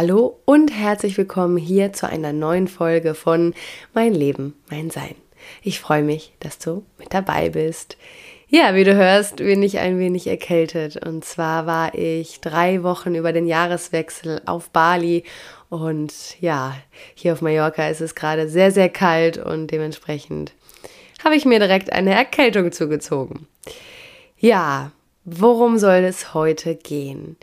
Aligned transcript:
Hallo 0.00 0.38
und 0.44 0.68
herzlich 0.68 1.18
willkommen 1.18 1.56
hier 1.56 1.92
zu 1.92 2.08
einer 2.08 2.32
neuen 2.32 2.68
Folge 2.68 3.14
von 3.14 3.52
Mein 3.94 4.14
Leben, 4.14 4.54
mein 4.70 4.90
Sein. 4.90 5.16
Ich 5.60 5.80
freue 5.80 6.04
mich, 6.04 6.32
dass 6.38 6.60
du 6.60 6.84
mit 7.00 7.12
dabei 7.12 7.50
bist. 7.50 7.96
Ja, 8.48 8.76
wie 8.76 8.84
du 8.84 8.94
hörst, 8.94 9.38
bin 9.38 9.60
ich 9.60 9.80
ein 9.80 9.98
wenig 9.98 10.28
erkältet. 10.28 11.04
Und 11.04 11.24
zwar 11.24 11.66
war 11.66 11.96
ich 11.96 12.40
drei 12.40 12.84
Wochen 12.84 13.16
über 13.16 13.32
den 13.32 13.48
Jahreswechsel 13.48 14.40
auf 14.46 14.70
Bali. 14.70 15.24
Und 15.68 16.40
ja, 16.40 16.76
hier 17.16 17.32
auf 17.32 17.42
Mallorca 17.42 17.88
ist 17.88 18.00
es 18.00 18.14
gerade 18.14 18.48
sehr, 18.48 18.70
sehr 18.70 18.90
kalt 18.90 19.36
und 19.36 19.72
dementsprechend 19.72 20.52
habe 21.24 21.34
ich 21.34 21.44
mir 21.44 21.58
direkt 21.58 21.92
eine 21.92 22.14
Erkältung 22.14 22.70
zugezogen. 22.70 23.48
Ja, 24.38 24.92
worum 25.24 25.76
soll 25.76 26.04
es 26.04 26.34
heute 26.34 26.76
gehen? 26.76 27.36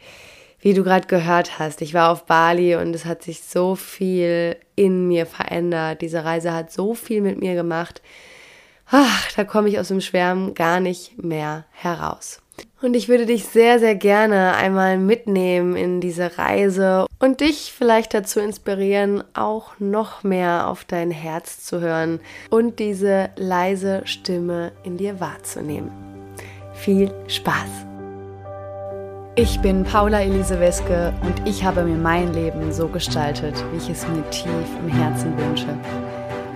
Wie 0.65 0.73
du 0.73 0.83
gerade 0.83 1.05
gehört 1.05 1.59
hast, 1.59 1.83
ich 1.83 1.93
war 1.93 2.11
auf 2.11 2.25
Bali 2.25 2.75
und 2.75 2.95
es 2.95 3.05
hat 3.05 3.21
sich 3.21 3.43
so 3.43 3.75
viel 3.75 4.55
in 4.75 5.07
mir 5.07 5.27
verändert. 5.27 6.01
Diese 6.01 6.25
Reise 6.25 6.55
hat 6.55 6.71
so 6.71 6.95
viel 6.95 7.21
mit 7.21 7.39
mir 7.39 7.53
gemacht. 7.53 8.01
Ach, 8.89 9.31
da 9.35 9.43
komme 9.43 9.69
ich 9.69 9.77
aus 9.77 9.89
dem 9.89 10.01
Schwärmen 10.01 10.55
gar 10.55 10.79
nicht 10.79 11.21
mehr 11.23 11.65
heraus. 11.69 12.41
Und 12.81 12.95
ich 12.95 13.09
würde 13.09 13.27
dich 13.27 13.45
sehr, 13.45 13.77
sehr 13.77 13.93
gerne 13.93 14.55
einmal 14.55 14.97
mitnehmen 14.97 15.75
in 15.75 16.01
diese 16.01 16.39
Reise 16.39 17.05
und 17.19 17.41
dich 17.41 17.71
vielleicht 17.71 18.15
dazu 18.15 18.39
inspirieren, 18.39 19.23
auch 19.35 19.73
noch 19.77 20.23
mehr 20.23 20.67
auf 20.67 20.83
dein 20.83 21.11
Herz 21.11 21.63
zu 21.63 21.79
hören 21.79 22.19
und 22.49 22.79
diese 22.79 23.29
leise 23.35 24.01
Stimme 24.05 24.71
in 24.83 24.97
dir 24.97 25.19
wahrzunehmen. 25.19 25.91
Viel 26.73 27.13
Spaß! 27.27 27.94
Ich 29.37 29.59
bin 29.59 29.83
Paula 29.83 30.21
Elise 30.21 30.61
Weske 30.61 31.11
und 31.21 31.45
ich 31.45 31.65
habe 31.65 31.83
mir 31.83 31.97
mein 31.97 32.31
Leben 32.31 32.71
so 32.71 32.87
gestaltet, 32.87 33.65
wie 33.69 33.77
ich 33.79 33.89
es 33.89 34.07
mir 34.07 34.23
tief 34.29 34.47
im 34.81 34.87
Herzen 34.87 35.37
wünsche. 35.37 35.67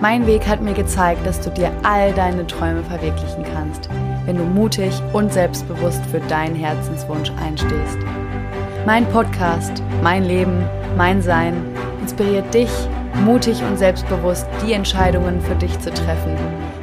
Mein 0.00 0.26
Weg 0.26 0.48
hat 0.48 0.62
mir 0.62 0.72
gezeigt, 0.72 1.26
dass 1.26 1.42
du 1.42 1.50
dir 1.50 1.70
all 1.82 2.10
deine 2.14 2.46
Träume 2.46 2.82
verwirklichen 2.82 3.44
kannst, 3.52 3.90
wenn 4.24 4.38
du 4.38 4.44
mutig 4.44 4.94
und 5.12 5.30
selbstbewusst 5.30 6.00
für 6.06 6.20
deinen 6.20 6.54
Herzenswunsch 6.54 7.30
einstehst. 7.44 7.98
Mein 8.86 9.04
Podcast, 9.10 9.82
mein 10.02 10.24
Leben, 10.24 10.64
mein 10.96 11.20
Sein 11.20 11.62
inspiriert 12.00 12.54
dich, 12.54 12.70
mutig 13.26 13.62
und 13.62 13.78
selbstbewusst 13.78 14.46
die 14.66 14.72
Entscheidungen 14.72 15.42
für 15.42 15.56
dich 15.56 15.78
zu 15.80 15.92
treffen, 15.92 16.34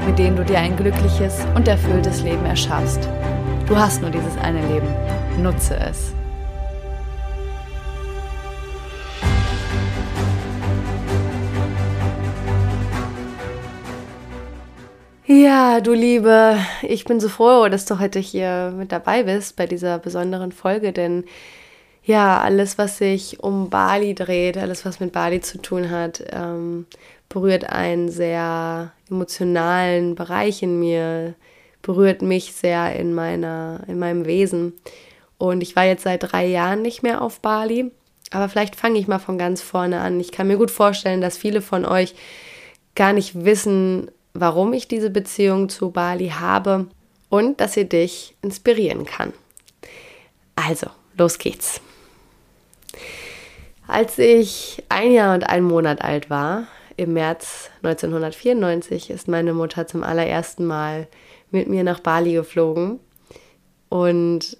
mit 0.05 0.19
denen 0.19 0.35
du 0.35 0.45
dir 0.45 0.59
ein 0.59 0.77
glückliches 0.77 1.43
und 1.55 1.67
erfülltes 1.67 2.21
Leben 2.21 2.45
erschaffst. 2.45 3.09
Du 3.65 3.75
hast 3.75 4.03
nur 4.03 4.11
dieses 4.11 4.37
eine 4.37 4.61
Leben 4.67 4.87
Nutze 5.37 5.77
es. 5.77 6.13
Ja, 15.27 15.79
du 15.81 15.93
Liebe, 15.93 16.57
ich 16.81 17.05
bin 17.05 17.19
so 17.19 17.29
froh, 17.29 17.67
dass 17.69 17.85
du 17.85 17.99
heute 17.99 18.17
hier 18.17 18.73
mit 18.75 18.91
dabei 18.91 19.23
bist 19.23 19.55
bei 19.55 19.67
dieser 19.67 19.99
besonderen 19.99 20.51
Folge, 20.51 20.91
denn 20.91 21.25
ja, 22.03 22.39
alles, 22.39 22.77
was 22.77 22.97
sich 22.97 23.43
um 23.43 23.69
Bali 23.69 24.15
dreht, 24.15 24.57
alles, 24.57 24.85
was 24.85 24.99
mit 24.99 25.11
Bali 25.11 25.41
zu 25.41 25.61
tun 25.61 25.91
hat, 25.91 26.23
ähm, 26.31 26.87
berührt 27.29 27.69
einen 27.69 28.09
sehr 28.09 28.93
emotionalen 29.09 30.15
Bereich 30.15 30.63
in 30.63 30.79
mir, 30.79 31.35
berührt 31.81 32.21
mich 32.21 32.53
sehr 32.53 32.95
in 32.95 33.13
meiner, 33.13 33.81
in 33.87 33.99
meinem 33.99 34.25
Wesen. 34.25 34.73
Und 35.37 35.61
ich 35.61 35.75
war 35.75 35.85
jetzt 35.85 36.03
seit 36.03 36.31
drei 36.31 36.45
Jahren 36.45 36.81
nicht 36.81 37.03
mehr 37.03 37.21
auf 37.21 37.39
Bali. 37.39 37.91
Aber 38.31 38.49
vielleicht 38.49 38.75
fange 38.75 38.99
ich 38.99 39.07
mal 39.07 39.19
von 39.19 39.37
ganz 39.37 39.61
vorne 39.61 40.01
an. 40.01 40.19
Ich 40.19 40.31
kann 40.31 40.47
mir 40.47 40.57
gut 40.57 40.71
vorstellen, 40.71 41.21
dass 41.21 41.37
viele 41.37 41.61
von 41.61 41.85
euch 41.85 42.15
gar 42.95 43.13
nicht 43.13 43.45
wissen, 43.45 44.11
warum 44.33 44.73
ich 44.73 44.87
diese 44.87 45.09
Beziehung 45.09 45.69
zu 45.69 45.91
Bali 45.91 46.29
habe 46.29 46.87
und 47.29 47.61
dass 47.61 47.73
sie 47.73 47.87
dich 47.87 48.35
inspirieren 48.41 49.05
kann. 49.05 49.33
Also, 50.55 50.87
los 51.17 51.37
geht's. 51.37 51.81
Als 53.87 54.17
ich 54.17 54.83
ein 54.89 55.13
Jahr 55.13 55.33
und 55.33 55.47
einen 55.47 55.65
Monat 55.65 56.01
alt 56.01 56.29
war, 56.29 56.67
im 56.97 57.13
März 57.13 57.69
1994, 57.83 59.11
ist 59.11 59.27
meine 59.27 59.53
Mutter 59.53 59.87
zum 59.87 60.03
allerersten 60.03 60.65
Mal 60.65 61.07
mit 61.51 61.69
mir 61.69 61.83
nach 61.83 61.99
Bali 61.99 62.33
geflogen. 62.33 62.99
Und 63.87 64.57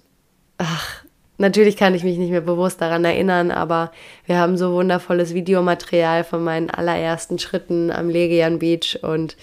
ach, 0.58 1.04
natürlich 1.38 1.76
kann 1.76 1.94
ich 1.94 2.04
mich 2.04 2.18
nicht 2.18 2.30
mehr 2.30 2.40
bewusst 2.40 2.80
daran 2.80 3.04
erinnern, 3.04 3.50
aber 3.50 3.92
wir 4.26 4.38
haben 4.38 4.56
so 4.56 4.72
wundervolles 4.72 5.34
Videomaterial 5.34 6.24
von 6.24 6.44
meinen 6.44 6.70
allerersten 6.70 7.38
Schritten 7.38 7.90
am 7.90 8.08
Legian 8.08 8.58
Beach 8.58 8.98
und 9.02 9.36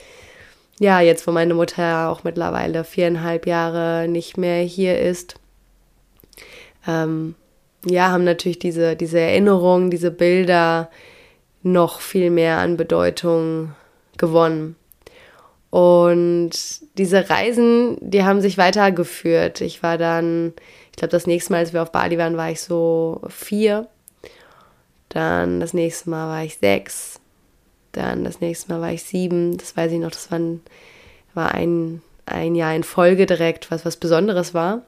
ja, 0.77 0.99
jetzt 0.99 1.25
wo 1.25 1.31
meine 1.31 1.53
Mutter 1.53 2.09
auch 2.09 2.23
mittlerweile 2.23 2.83
viereinhalb 2.83 3.47
Jahre 3.47 4.07
nicht 4.09 4.37
mehr 4.37 4.61
hier 4.61 4.99
ist, 4.99 5.35
ähm, 6.85 7.35
ja, 7.85 8.09
haben 8.09 8.23
natürlich 8.23 8.59
diese, 8.59 8.95
diese 8.95 9.19
Erinnerungen, 9.19 9.89
diese 9.89 10.11
Bilder 10.11 10.89
noch 11.63 12.01
viel 12.01 12.29
mehr 12.29 12.57
an 12.57 12.77
Bedeutung 12.77 13.73
gewonnen. 14.17 14.75
Und 15.69 16.51
diese 16.97 17.29
Reisen, 17.29 17.97
die 17.99 18.23
haben 18.23 18.39
sich 18.39 18.57
weitergeführt. 18.57 19.61
Ich 19.61 19.83
war 19.83 19.97
dann 19.97 20.53
ich 20.95 20.97
glaube, 20.97 21.11
das 21.11 21.27
nächste 21.27 21.51
Mal, 21.51 21.57
als 21.57 21.73
wir 21.73 21.81
auf 21.81 21.91
Bali 21.91 22.17
waren, 22.17 22.37
war 22.37 22.49
ich 22.51 22.61
so 22.61 23.19
vier. 23.27 23.89
Dann 25.09 25.59
das 25.59 25.73
nächste 25.73 26.09
Mal 26.09 26.29
war 26.29 26.45
ich 26.45 26.57
sechs. 26.57 27.19
Dann 27.91 28.23
das 28.23 28.39
nächste 28.39 28.71
Mal 28.71 28.79
war 28.79 28.93
ich 28.93 29.03
sieben. 29.03 29.57
Das 29.57 29.75
weiß 29.75 29.91
ich 29.91 29.99
noch, 29.99 30.11
das 30.11 30.31
war 30.31 30.39
ein, 30.39 30.61
war 31.33 31.53
ein, 31.53 32.01
ein 32.25 32.55
Jahr 32.55 32.73
in 32.73 32.85
Folge 32.85 33.25
direkt, 33.25 33.71
was 33.71 33.83
was 33.83 33.97
Besonderes 33.97 34.53
war. 34.53 34.83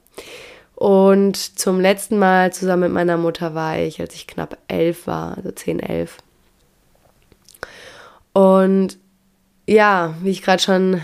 Und 0.75 1.35
zum 1.59 1.81
letzten 1.81 2.17
Mal 2.17 2.53
zusammen 2.53 2.83
mit 2.83 2.93
meiner 2.93 3.17
Mutter 3.17 3.53
war 3.53 3.77
ich, 3.77 3.99
als 3.99 4.15
ich 4.15 4.27
knapp 4.27 4.57
elf 4.69 5.07
war, 5.07 5.35
also 5.35 5.51
zehn, 5.51 5.81
elf. 5.81 6.19
Und 8.31 8.97
ja, 9.67 10.15
wie 10.21 10.29
ich 10.29 10.41
gerade 10.41 10.63
schon 10.63 11.01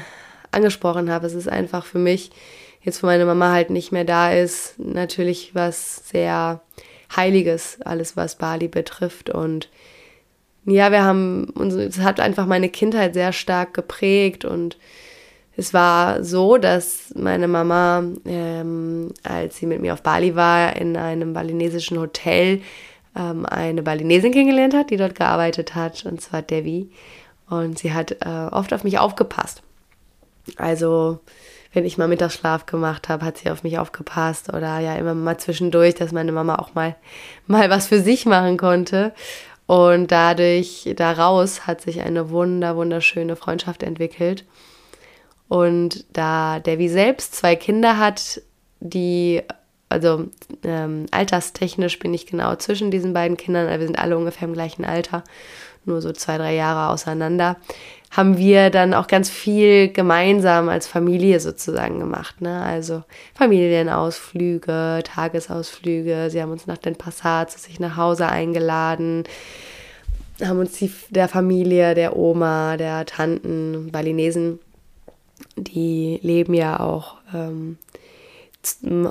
angesprochen 0.52 1.12
habe, 1.12 1.28
es 1.28 1.34
ist 1.34 1.50
einfach 1.50 1.86
für 1.86 2.00
mich 2.00 2.32
jetzt 2.84 3.02
wo 3.02 3.08
meine 3.08 3.26
Mama 3.26 3.52
halt 3.52 3.70
nicht 3.70 3.92
mehr 3.92 4.06
da 4.06 4.32
ist, 4.32 4.78
natürlich 4.78 5.56
was 5.56 6.08
sehr 6.10 6.62
Heiliges, 7.16 7.80
alles 7.84 8.18
was 8.18 8.36
Bali 8.36 8.68
betrifft. 8.68 9.30
Und 9.30 9.70
ja, 10.66 10.92
wir 10.92 11.04
haben, 11.04 11.46
uns, 11.56 11.74
es 11.74 12.00
hat 12.00 12.20
einfach 12.20 12.46
meine 12.46 12.70
Kindheit 12.70 13.14
sehr 13.14 13.34
stark 13.34 13.74
geprägt 13.74 14.46
und 14.46 14.78
es 15.56 15.74
war 15.74 16.24
so, 16.24 16.58
dass 16.58 17.14
meine 17.16 17.48
Mama, 17.48 18.04
ähm, 18.26 19.14
als 19.22 19.58
sie 19.58 19.68
mit 19.68 19.82
mir 19.82 19.94
auf 19.94 20.02
Bali 20.02 20.36
war, 20.36 20.76
in 20.76 20.98
einem 20.98 21.34
balinesischen 21.34 22.00
Hotel 22.00 22.62
ähm, 23.16 23.46
eine 23.46 23.84
Balinesin 23.84 24.32
kennengelernt 24.32 24.74
hat, 24.74 24.90
die 24.90 24.98
dort 24.98 25.16
gearbeitet 25.16 25.76
hat, 25.76 26.06
und 26.06 26.22
zwar 26.22 26.42
Devi. 26.42 26.90
Und 27.50 27.78
sie 27.78 27.94
hat 27.94 28.18
äh, 28.26 28.48
oft 28.52 28.74
auf 28.74 28.84
mich 28.84 28.98
aufgepasst. 28.98 29.62
Also 30.58 31.20
wenn 31.74 31.86
ich 31.86 31.98
mal 31.98 32.08
Mittagsschlaf 32.08 32.66
gemacht 32.66 33.10
habe, 33.10 33.26
hat 33.26 33.38
sie 33.38 33.50
auf 33.50 33.64
mich 33.64 33.80
aufgepasst 33.80 34.54
oder 34.54 34.80
ja 34.80 34.96
immer 34.96 35.16
mal 35.16 35.38
zwischendurch, 35.38 35.96
dass 35.96 36.12
meine 36.12 36.32
Mama 36.32 36.56
auch 36.56 36.76
mal, 36.76 36.96
mal 37.48 37.70
was 37.70 37.88
für 37.88 38.00
sich 38.00 38.26
machen 38.26 38.58
konnte. 38.58 39.14
Und 39.66 40.12
dadurch, 40.12 40.94
daraus 40.96 41.66
hat 41.66 41.82
sich 41.82 42.02
eine 42.02 42.30
wunder, 42.30 42.76
wunderschöne 42.76 43.36
Freundschaft 43.36 43.82
entwickelt. 43.82 44.46
Und 45.48 46.06
da 46.14 46.60
der 46.60 46.80
wie 46.80 46.90
selbst 46.90 47.36
zwei 47.36 47.56
Kinder 47.56 47.98
hat, 47.98 48.42
die, 48.80 49.42
also 49.90 50.26
ähm, 50.64 51.08
alterstechnisch 51.12 51.98
bin 52.00 52.14
ich 52.14 52.28
genau 52.28 52.56
zwischen 52.56 52.92
diesen 52.92 53.14
beiden 53.14 53.38
Kindern, 53.38 53.68
wir 53.80 53.86
sind 53.86 53.98
alle 53.98 54.18
ungefähr 54.18 54.48
im 54.48 54.54
gleichen 54.54 54.86
Alter, 54.86 55.24
nur 55.86 56.02
so 56.02 56.12
zwei, 56.12 56.38
drei 56.38 56.56
Jahre 56.56 56.92
auseinander, 56.92 57.58
haben 58.12 58.38
wir 58.38 58.70
dann 58.70 58.94
auch 58.94 59.08
ganz 59.08 59.30
viel 59.30 59.92
gemeinsam 59.92 60.70
als 60.70 60.86
Familie 60.86 61.40
sozusagen 61.40 62.00
gemacht. 62.00 62.42
Ne? 62.42 62.62
Also 62.62 63.04
Familienausflüge, 63.34 65.02
Tagesausflüge. 65.04 66.30
Sie 66.30 66.40
haben 66.40 66.52
uns 66.52 66.68
nach 66.68 66.78
den 66.78 66.96
Passat 66.96 67.52
zu 67.52 67.60
sich 67.60 67.80
nach 67.80 67.98
Hause 67.98 68.28
eingeladen, 68.28 69.24
haben 70.44 70.60
uns 70.60 70.74
die, 70.74 70.92
der 71.10 71.28
Familie, 71.28 71.96
der 71.96 72.16
Oma, 72.16 72.78
der 72.78 73.06
Tanten, 73.06 73.90
Balinesen, 73.92 74.60
die 75.56 76.20
leben 76.22 76.54
ja 76.54 76.80
auch 76.80 77.16
ähm, 77.34 77.78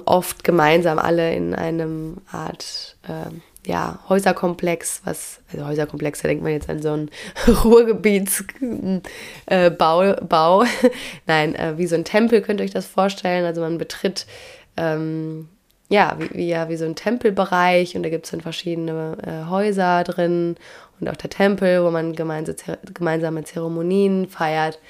oft 0.05 0.45
gemeinsam 0.45 0.99
alle 0.99 1.35
in 1.35 1.55
einem 1.55 2.19
Art 2.31 2.97
ähm, 3.09 3.43
ja, 3.67 4.01
Häuserkomplex, 4.09 5.03
was, 5.05 5.41
also 5.53 5.67
Häuserkomplex, 5.67 6.23
da 6.23 6.29
denkt 6.29 6.43
man 6.43 6.53
jetzt 6.53 6.69
an 6.69 6.83
so 6.83 6.93
einen 6.93 7.11
Ruhrgebietsbau, 7.65 9.03
äh, 9.47 9.71
Bau. 9.71 10.65
Nein, 11.27 11.55
äh, 11.55 11.79
wie 11.79 11.87
so 11.87 11.95
ein 11.95 12.05
Tempel 12.05 12.43
könnt 12.43 12.61
ihr 12.61 12.65
euch 12.65 12.73
das 12.73 12.87
vorstellen. 12.87 13.45
Also 13.45 13.61
man 13.61 13.79
betritt 13.79 14.27
ähm, 14.77 15.49
ja, 15.93 16.17
wie, 16.19 16.31
wie, 16.33 16.49
ja, 16.49 16.69
wie 16.69 16.77
so 16.77 16.87
ein 16.87 16.97
Tempelbereich 16.97 17.95
und 17.97 18.03
da 18.03 18.09
gibt 18.09 18.25
es 18.25 18.31
dann 18.31 18.41
verschiedene 18.41 19.17
äh, 19.25 19.49
Häuser 19.51 20.03
drin 20.05 20.57
und 20.99 21.09
auch 21.09 21.17
der 21.17 21.31
Tempel, 21.31 21.85
wo 21.85 21.91
man 21.91 22.15
gemeinsame 22.15 23.45
Zeremonien 23.45 24.29
feiert. 24.29 24.81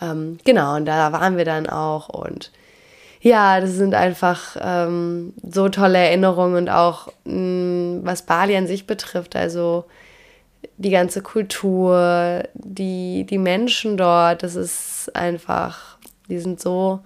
Ähm, 0.00 0.38
genau, 0.44 0.76
und 0.76 0.86
da 0.86 1.12
waren 1.12 1.36
wir 1.36 1.44
dann 1.44 1.68
auch 1.68 2.08
und 2.08 2.50
ja, 3.20 3.60
das 3.60 3.70
sind 3.72 3.94
einfach 3.94 4.56
ähm, 4.60 5.32
so 5.42 5.68
tolle 5.68 5.98
Erinnerungen 5.98 6.56
und 6.56 6.68
auch 6.68 7.08
mh, 7.24 7.34
mm, 7.34 8.00
was 8.04 8.22
Bali 8.22 8.56
an 8.56 8.66
sich 8.66 8.86
betrifft, 8.86 9.36
also 9.36 9.84
die 10.76 10.90
ganze 10.90 11.22
Kultur, 11.22 12.44
die, 12.54 13.26
die 13.28 13.38
Menschen 13.38 13.96
dort, 13.96 14.42
das 14.42 14.54
ist 14.54 15.14
einfach, 15.14 15.98
die 16.28 16.38
sind 16.38 16.60
so 16.60 17.00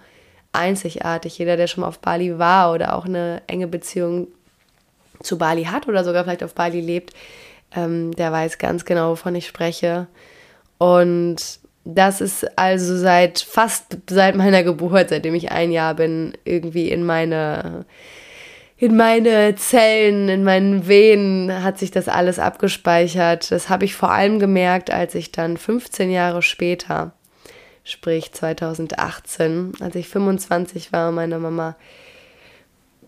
einzigartig. 0.51 1.37
Jeder, 1.37 1.57
der 1.57 1.67
schon 1.67 1.81
mal 1.81 1.87
auf 1.87 1.99
Bali 1.99 2.37
war 2.37 2.71
oder 2.73 2.95
auch 2.95 3.05
eine 3.05 3.41
enge 3.47 3.67
Beziehung 3.67 4.27
zu 5.21 5.37
Bali 5.37 5.65
hat 5.65 5.87
oder 5.87 6.03
sogar 6.03 6.23
vielleicht 6.23 6.43
auf 6.43 6.53
Bali 6.53 6.81
lebt, 6.81 7.13
ähm, 7.75 8.11
der 8.15 8.31
weiß 8.31 8.59
ganz 8.59 8.85
genau, 8.85 9.11
wovon 9.11 9.35
ich 9.35 9.47
spreche. 9.47 10.07
Und 10.77 11.59
das 11.85 12.21
ist 12.21 12.57
also 12.57 12.97
seit 12.97 13.39
fast 13.39 13.97
seit 14.09 14.35
meiner 14.35 14.63
Geburt, 14.63 15.09
seitdem 15.09 15.35
ich 15.35 15.51
ein 15.51 15.71
Jahr 15.71 15.95
bin, 15.95 16.33
irgendwie 16.45 16.89
in 16.89 17.05
meine 17.05 17.85
in 18.77 18.97
meine 18.97 19.55
Zellen, 19.55 20.27
in 20.27 20.43
meinen 20.43 20.87
Venen 20.87 21.63
hat 21.63 21.77
sich 21.77 21.91
das 21.91 22.09
alles 22.09 22.37
abgespeichert. 22.37 23.49
Das 23.49 23.69
habe 23.69 23.85
ich 23.85 23.95
vor 23.95 24.11
allem 24.11 24.39
gemerkt, 24.39 24.91
als 24.91 25.15
ich 25.15 25.31
dann 25.31 25.55
15 25.55 26.11
Jahre 26.11 26.41
später, 26.41 27.13
sprich 27.85 28.33
2018, 28.33 29.73
als 29.79 29.95
ich 29.95 30.09
25 30.09 30.91
war 30.91 31.09
und 31.09 31.15
meine 31.15 31.39
Mama, 31.39 31.77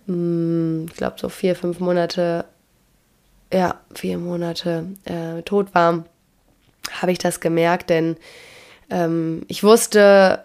hm, 0.05 0.85
ich 0.89 0.95
glaube 0.95 1.15
so 1.19 1.27
vier, 1.27 1.55
fünf 1.55 1.79
Monate, 1.79 2.45
ja, 3.51 3.81
vier 3.93 4.17
Monate 4.17 4.85
äh, 5.03 5.41
tot 5.41 5.73
war, 5.73 6.05
habe 7.01 7.11
ich 7.11 7.17
das 7.17 7.41
gemerkt, 7.41 7.89
denn 7.89 8.15
ähm, 8.89 9.43
ich 9.47 9.63
wusste, 9.63 10.43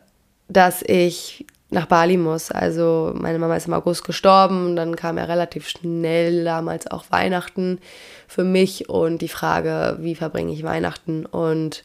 dass 0.48 0.82
ich 0.82 1.46
nach 1.70 1.86
Bali 1.86 2.16
muss. 2.16 2.50
Also 2.50 3.12
meine 3.16 3.38
Mama 3.38 3.56
ist 3.56 3.68
im 3.68 3.74
August 3.74 4.04
gestorben 4.04 4.66
und 4.66 4.76
dann 4.76 4.96
kam 4.96 5.18
ja 5.18 5.24
relativ 5.24 5.68
schnell 5.68 6.44
damals 6.44 6.90
auch 6.90 7.04
Weihnachten 7.10 7.78
für 8.26 8.44
mich 8.44 8.88
und 8.88 9.22
die 9.22 9.28
Frage, 9.28 9.96
wie 10.00 10.14
verbringe 10.14 10.52
ich 10.52 10.62
Weihnachten 10.62 11.26
und 11.26 11.84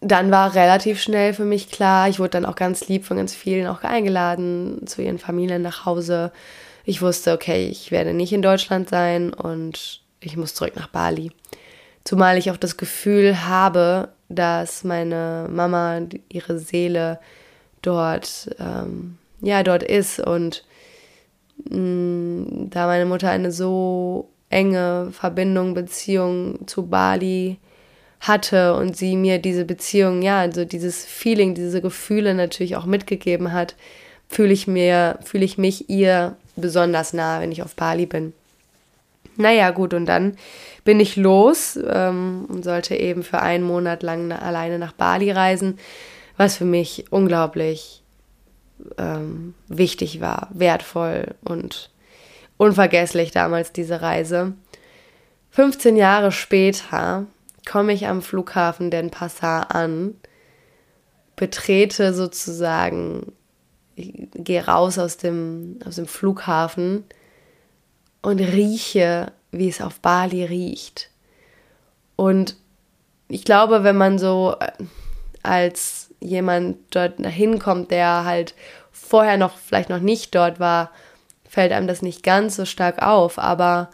dann 0.00 0.30
war 0.30 0.54
relativ 0.54 1.02
schnell 1.02 1.34
für 1.34 1.44
mich 1.44 1.70
klar, 1.70 2.08
ich 2.08 2.20
wurde 2.20 2.30
dann 2.30 2.44
auch 2.44 2.54
ganz 2.54 2.88
lieb 2.88 3.04
von 3.04 3.16
ganz 3.16 3.34
vielen 3.34 3.66
auch 3.66 3.82
eingeladen 3.82 4.86
zu 4.86 5.02
ihren 5.02 5.18
Familien 5.18 5.62
nach 5.62 5.86
Hause. 5.86 6.30
Ich 6.84 7.02
wusste, 7.02 7.32
okay, 7.32 7.66
ich 7.66 7.90
werde 7.90 8.14
nicht 8.14 8.32
in 8.32 8.42
Deutschland 8.42 8.88
sein 8.88 9.32
und 9.32 10.00
ich 10.20 10.36
muss 10.36 10.54
zurück 10.54 10.76
nach 10.76 10.86
Bali. 10.86 11.32
Zumal 12.04 12.38
ich 12.38 12.50
auch 12.52 12.56
das 12.56 12.76
Gefühl 12.76 13.44
habe, 13.44 14.10
dass 14.28 14.84
meine 14.84 15.48
Mama 15.50 16.00
ihre 16.28 16.58
Seele 16.58 17.18
dort, 17.82 18.50
ähm, 18.58 19.18
ja, 19.40 19.62
dort 19.62 19.82
ist 19.82 20.20
und 20.20 20.64
mh, 21.70 21.78
mm, 21.78 22.70
da 22.70 22.86
meine 22.86 23.06
Mutter 23.06 23.30
eine 23.30 23.52
so 23.52 24.28
enge 24.50 25.10
Verbindung, 25.12 25.74
Beziehung 25.74 26.66
zu 26.66 26.86
Bali 26.86 27.58
hatte 28.20 28.74
und 28.74 28.96
sie 28.96 29.16
mir 29.16 29.38
diese 29.38 29.64
Beziehung, 29.64 30.22
ja, 30.22 30.40
also 30.40 30.64
dieses 30.64 31.04
Feeling, 31.04 31.54
diese 31.54 31.80
Gefühle 31.80 32.34
natürlich 32.34 32.76
auch 32.76 32.86
mitgegeben 32.86 33.52
hat, 33.52 33.76
fühle 34.28 34.52
ich 34.52 34.66
mir, 34.66 35.18
fühle 35.24 35.44
ich 35.44 35.58
mich 35.58 35.88
ihr 35.88 36.36
besonders 36.56 37.12
nah, 37.12 37.40
wenn 37.40 37.52
ich 37.52 37.62
auf 37.62 37.76
Bali 37.76 38.06
bin. 38.06 38.32
Naja, 39.38 39.70
gut, 39.70 39.94
und 39.94 40.06
dann 40.06 40.36
bin 40.84 41.00
ich 41.00 41.16
los 41.16 41.78
ähm, 41.82 42.44
und 42.48 42.64
sollte 42.64 42.94
eben 42.94 43.22
für 43.22 43.40
einen 43.40 43.64
Monat 43.64 44.02
lang 44.02 44.30
alleine 44.32 44.78
nach 44.78 44.92
Bali 44.92 45.30
reisen 45.30 45.78
was 46.38 46.56
für 46.56 46.64
mich 46.64 47.04
unglaublich 47.10 48.02
ähm, 48.96 49.54
wichtig 49.66 50.22
war, 50.22 50.48
wertvoll 50.54 51.34
und 51.44 51.90
unvergesslich 52.56 53.32
damals 53.32 53.72
diese 53.72 54.00
Reise. 54.00 54.54
15 55.50 55.96
Jahre 55.96 56.32
später 56.32 57.26
komme 57.68 57.92
ich 57.92 58.06
am 58.06 58.22
Flughafen 58.22 58.90
Denpasar 58.90 59.74
an, 59.74 60.14
betrete 61.36 62.14
sozusagen, 62.14 63.32
gehe 63.96 64.64
raus 64.64 64.98
aus 64.98 65.16
dem, 65.16 65.80
aus 65.84 65.96
dem 65.96 66.06
Flughafen 66.06 67.04
und 68.28 68.40
rieche, 68.40 69.32
wie 69.52 69.68
es 69.68 69.80
auf 69.80 70.00
Bali 70.00 70.44
riecht. 70.44 71.08
Und 72.14 72.56
ich 73.28 73.42
glaube, 73.42 73.84
wenn 73.84 73.96
man 73.96 74.18
so 74.18 74.54
äh, 74.60 74.70
als 75.42 76.10
jemand 76.20 76.76
dort 76.90 77.18
hinkommt, 77.24 77.90
der 77.90 78.26
halt 78.26 78.54
vorher 78.92 79.38
noch 79.38 79.56
vielleicht 79.56 79.88
noch 79.88 80.00
nicht 80.00 80.34
dort 80.34 80.60
war, 80.60 80.90
fällt 81.48 81.72
einem 81.72 81.86
das 81.86 82.02
nicht 82.02 82.22
ganz 82.22 82.56
so 82.56 82.66
stark 82.66 83.00
auf. 83.02 83.38
Aber 83.38 83.88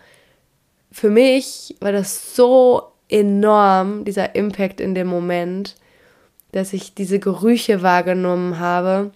für 0.90 1.10
mich 1.10 1.76
war 1.78 1.92
das 1.92 2.34
so 2.34 2.90
enorm, 3.08 4.04
dieser 4.04 4.34
Impact 4.34 4.81
in 4.81 4.96
dem 4.96 5.06
Moment, 5.06 5.76
dass 6.50 6.72
ich 6.72 6.94
diese 6.94 7.20
Gerüche 7.20 7.82
wahrgenommen 7.82 8.58
habe, 8.58 9.12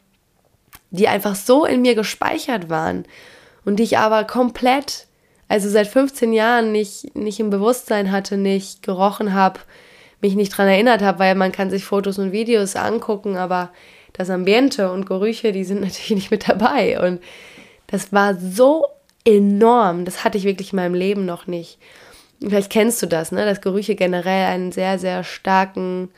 die 0.90 1.08
einfach 1.08 1.34
so 1.34 1.64
in 1.64 1.82
mir 1.82 1.96
gespeichert 1.96 2.70
waren 2.70 3.04
und 3.64 3.76
die 3.76 3.82
ich 3.82 3.98
aber 3.98 4.24
komplett, 4.24 5.07
also 5.48 5.68
seit 5.68 5.86
15 5.86 6.32
Jahren 6.32 6.72
nicht, 6.72 7.16
nicht 7.16 7.40
im 7.40 7.50
Bewusstsein 7.50 8.12
hatte, 8.12 8.36
nicht 8.36 8.82
gerochen 8.82 9.32
habe, 9.32 9.60
mich 10.20 10.34
nicht 10.34 10.50
dran 10.50 10.68
erinnert 10.68 11.02
habe, 11.02 11.18
weil 11.18 11.34
man 11.34 11.52
kann 11.52 11.70
sich 11.70 11.84
Fotos 11.84 12.18
und 12.18 12.32
Videos 12.32 12.76
angucken, 12.76 13.36
aber 13.36 13.70
das 14.12 14.30
Ambiente 14.30 14.90
und 14.92 15.06
Gerüche, 15.06 15.52
die 15.52 15.64
sind 15.64 15.80
natürlich 15.82 16.10
nicht 16.10 16.30
mit 16.30 16.48
dabei. 16.48 17.00
Und 17.00 17.20
das 17.86 18.12
war 18.12 18.34
so 18.34 18.84
enorm. 19.24 20.04
Das 20.04 20.24
hatte 20.24 20.38
ich 20.38 20.44
wirklich 20.44 20.72
in 20.72 20.76
meinem 20.76 20.94
Leben 20.94 21.24
noch 21.24 21.46
nicht. 21.46 21.78
Vielleicht 22.40 22.70
kennst 22.70 23.02
du 23.02 23.06
das, 23.06 23.32
ne? 23.32 23.44
dass 23.44 23.60
Gerüche 23.60 23.96
generell 23.96 24.46
einen 24.46 24.70
sehr, 24.70 24.98
sehr 24.98 25.24
starken 25.24 26.10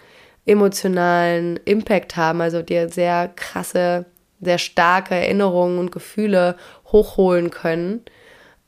emotionalen 0.44 1.58
Impact 1.64 2.16
haben, 2.16 2.40
also 2.40 2.62
dir 2.62 2.88
sehr 2.88 3.28
krasse, 3.28 4.06
sehr 4.40 4.58
starke 4.58 5.14
Erinnerungen 5.14 5.78
und 5.78 5.92
Gefühle 5.92 6.56
hochholen 6.86 7.50
können. 7.50 8.02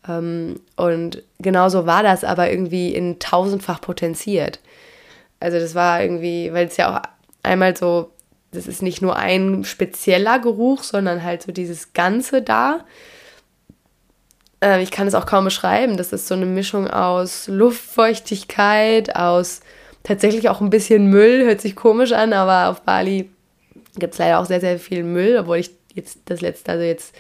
Ähm, 0.09 0.61
und 0.77 1.23
genauso 1.39 1.87
war 1.87 2.03
das 2.03 2.25
aber 2.25 2.51
irgendwie 2.51 2.95
in 2.95 3.19
tausendfach 3.19 3.81
potenziert. 3.81 4.61
Also 5.41 5.59
das 5.59 5.75
war 5.75 6.03
irgendwie, 6.03 6.53
weil 6.53 6.67
es 6.67 6.77
ja 6.77 6.97
auch 6.97 7.03
einmal 7.43 7.77
so, 7.77 8.11
das 8.53 8.67
ist 8.67 8.83
nicht 8.83 9.03
nur 9.03 9.17
ein 9.17 9.65
spezieller 9.65 10.39
Geruch, 10.39 10.83
sondern 10.83 11.23
halt 11.23 11.43
so 11.43 11.53
dieses 11.53 11.93
Ganze 11.93 12.43
da. 12.43 12.85
Äh, 14.63 14.83
ich 14.83 14.91
kann 14.91 15.07
es 15.07 15.15
auch 15.15 15.27
kaum 15.27 15.45
beschreiben. 15.45 15.97
Das 15.97 16.13
ist 16.13 16.29
so 16.29 16.35
eine 16.35 16.47
Mischung 16.47 16.89
aus 16.89 17.49
Luftfeuchtigkeit, 17.49 19.17
aus 19.17 19.61
tatsächlich 20.03 20.49
auch 20.49 20.61
ein 20.61 20.71
bisschen 20.71 21.07
Müll, 21.07 21.45
hört 21.45 21.61
sich 21.61 21.77
komisch 21.77 22.13
an, 22.13 22.33
aber 22.33 22.71
auf 22.71 22.83
Bali 22.83 23.31
gibt 23.97 24.15
es 24.15 24.19
leider 24.19 24.41
auch 24.41 24.47
sehr, 24.47 24.61
sehr 24.61 24.79
viel 24.79 25.05
Müll, 25.05 25.39
obwohl 25.39 25.59
ich 25.59 25.71
jetzt 25.95 26.21
das 26.27 26.41
letzte, 26.41 26.73
also 26.73 26.85
jetzt, 26.85 27.15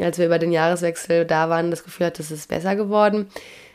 als 0.00 0.18
wir 0.18 0.26
über 0.26 0.38
den 0.38 0.52
Jahreswechsel 0.52 1.24
da 1.24 1.48
waren, 1.48 1.70
das 1.70 1.84
Gefühl 1.84 2.06
hatte, 2.06 2.22
es 2.22 2.30
ist 2.30 2.48
besser 2.48 2.76
geworden. 2.76 3.28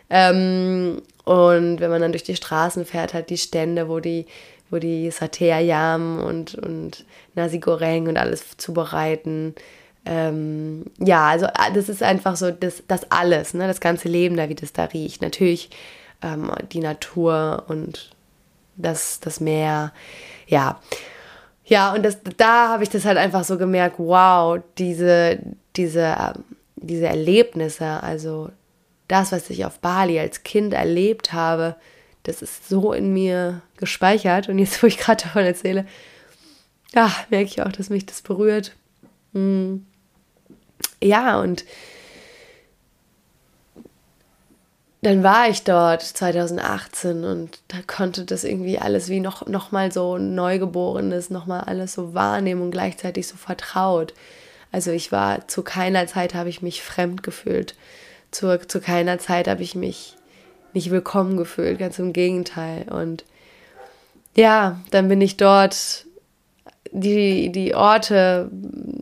Ähm, 0.10 1.02
und 1.26 1.80
wenn 1.80 1.90
man 1.90 2.02
dann 2.02 2.12
durch 2.12 2.24
die 2.24 2.36
Straßen 2.36 2.86
fährt, 2.86 3.14
hat 3.14 3.30
die 3.30 3.38
Stände, 3.38 3.90
wo 3.90 4.00
die, 4.00 4.26
wo 4.70 4.78
die 4.78 5.10
Satay 5.12 5.52
Ayam 5.52 6.22
und, 6.22 6.56
und 6.56 7.06
Nasi 7.36 7.60
Goreng 7.60 8.08
und 8.08 8.18
alles 8.18 8.58
zubereiten. 8.58 9.56
Ähm, 10.06 10.86
ja, 11.00 11.28
also 11.30 11.48
ah, 11.48 11.70
das 11.74 11.88
ist 11.88 12.04
einfach 12.04 12.36
so 12.36 12.52
das, 12.52 12.84
das 12.88 13.10
alles, 13.12 13.54
ne? 13.54 13.68
das 13.68 13.80
ganze 13.80 14.10
Leben 14.10 14.36
da, 14.36 14.50
wie 14.50 14.56
das 14.56 14.74
da 14.74 14.86
riecht. 14.86 15.22
Natürlich 15.22 15.70
ähm, 16.22 16.52
die 16.72 16.80
Natur 16.80 17.64
und 17.68 18.12
das, 18.76 19.20
das 19.20 19.40
Meer, 19.40 19.94
ja. 20.48 20.80
Ja, 21.66 21.94
und 21.94 22.04
das, 22.04 22.18
da 22.38 22.70
habe 22.70 22.84
ich 22.84 22.90
das 22.90 23.06
halt 23.06 23.18
einfach 23.18 23.46
so 23.46 23.58
gemerkt, 23.58 23.96
wow, 23.98 24.60
diese, 24.78 25.40
diese, 25.76 26.34
diese 26.76 27.08
Erlebnisse, 27.08 28.04
also 28.04 28.50
das, 29.08 29.32
was 29.32 29.50
ich 29.50 29.66
auf 29.66 29.80
Bali 29.80 30.20
als 30.20 30.44
Kind 30.44 30.74
erlebt 30.74 31.34
habe, 31.34 31.76
das 32.24 32.42
ist 32.42 32.70
so 32.70 32.94
in 32.94 33.14
mir 33.14 33.62
gespeichert. 33.78 34.50
Und 34.50 34.60
jetzt, 34.60 34.82
wo 34.82 34.88
ich 34.88 34.98
gerade 34.98 35.24
davon 35.24 35.44
erzähle, 35.44 35.86
ja, 36.94 37.12
merke 37.30 37.46
ich 37.46 37.62
auch, 37.62 37.72
dass 37.72 37.90
mich 37.90 38.06
das 38.06 38.22
berührt. 38.22 38.76
Hm. 39.34 39.86
Ja, 41.02 41.40
und 41.42 41.66
dann 45.02 45.22
war 45.22 45.50
ich 45.50 45.64
dort 45.64 46.02
2018 46.02 47.26
und 47.26 47.60
da 47.68 47.78
konnte 47.86 48.24
das 48.24 48.46
irgendwie 48.46 48.80
alles 48.80 49.10
wie 49.10 49.20
noch, 49.20 49.46
noch 49.48 49.74
mal 49.74 49.92
so 49.92 50.18
Neugeborenes, 50.18 51.30
noch 51.30 51.46
mal 51.46 51.60
alles 51.60 51.94
so 51.94 52.14
wahrnehmen 52.14 52.62
und 52.62 52.72
gleichzeitig 52.72 53.28
so 53.28 53.36
vertraut. 53.36 54.14
Also 54.74 54.92
ich 54.92 55.12
war 55.12 55.48
zu 55.48 55.62
keiner 55.62 56.08
Zeit 56.08 56.34
habe 56.34 56.50
ich 56.50 56.64
mich 56.64 56.82
fremd 56.82 57.22
gefühlt. 57.22 57.76
Zu, 58.32 58.60
zu 58.68 58.82
keiner 58.82 59.20
Zeit 59.20 59.48
habe 59.48 59.62
ich 59.62 59.76
mich 59.76 60.16
nicht 60.74 60.90
willkommen 60.90 61.38
gefühlt, 61.38 61.78
ganz 61.78 62.00
im 62.00 62.12
Gegenteil. 62.12 62.88
Und 62.90 63.24
ja, 64.36 64.82
dann 64.90 65.10
bin 65.10 65.22
ich 65.22 65.38
dort 65.38 66.06
die, 66.92 67.52
die 67.52 67.76
Orte, 67.76 68.50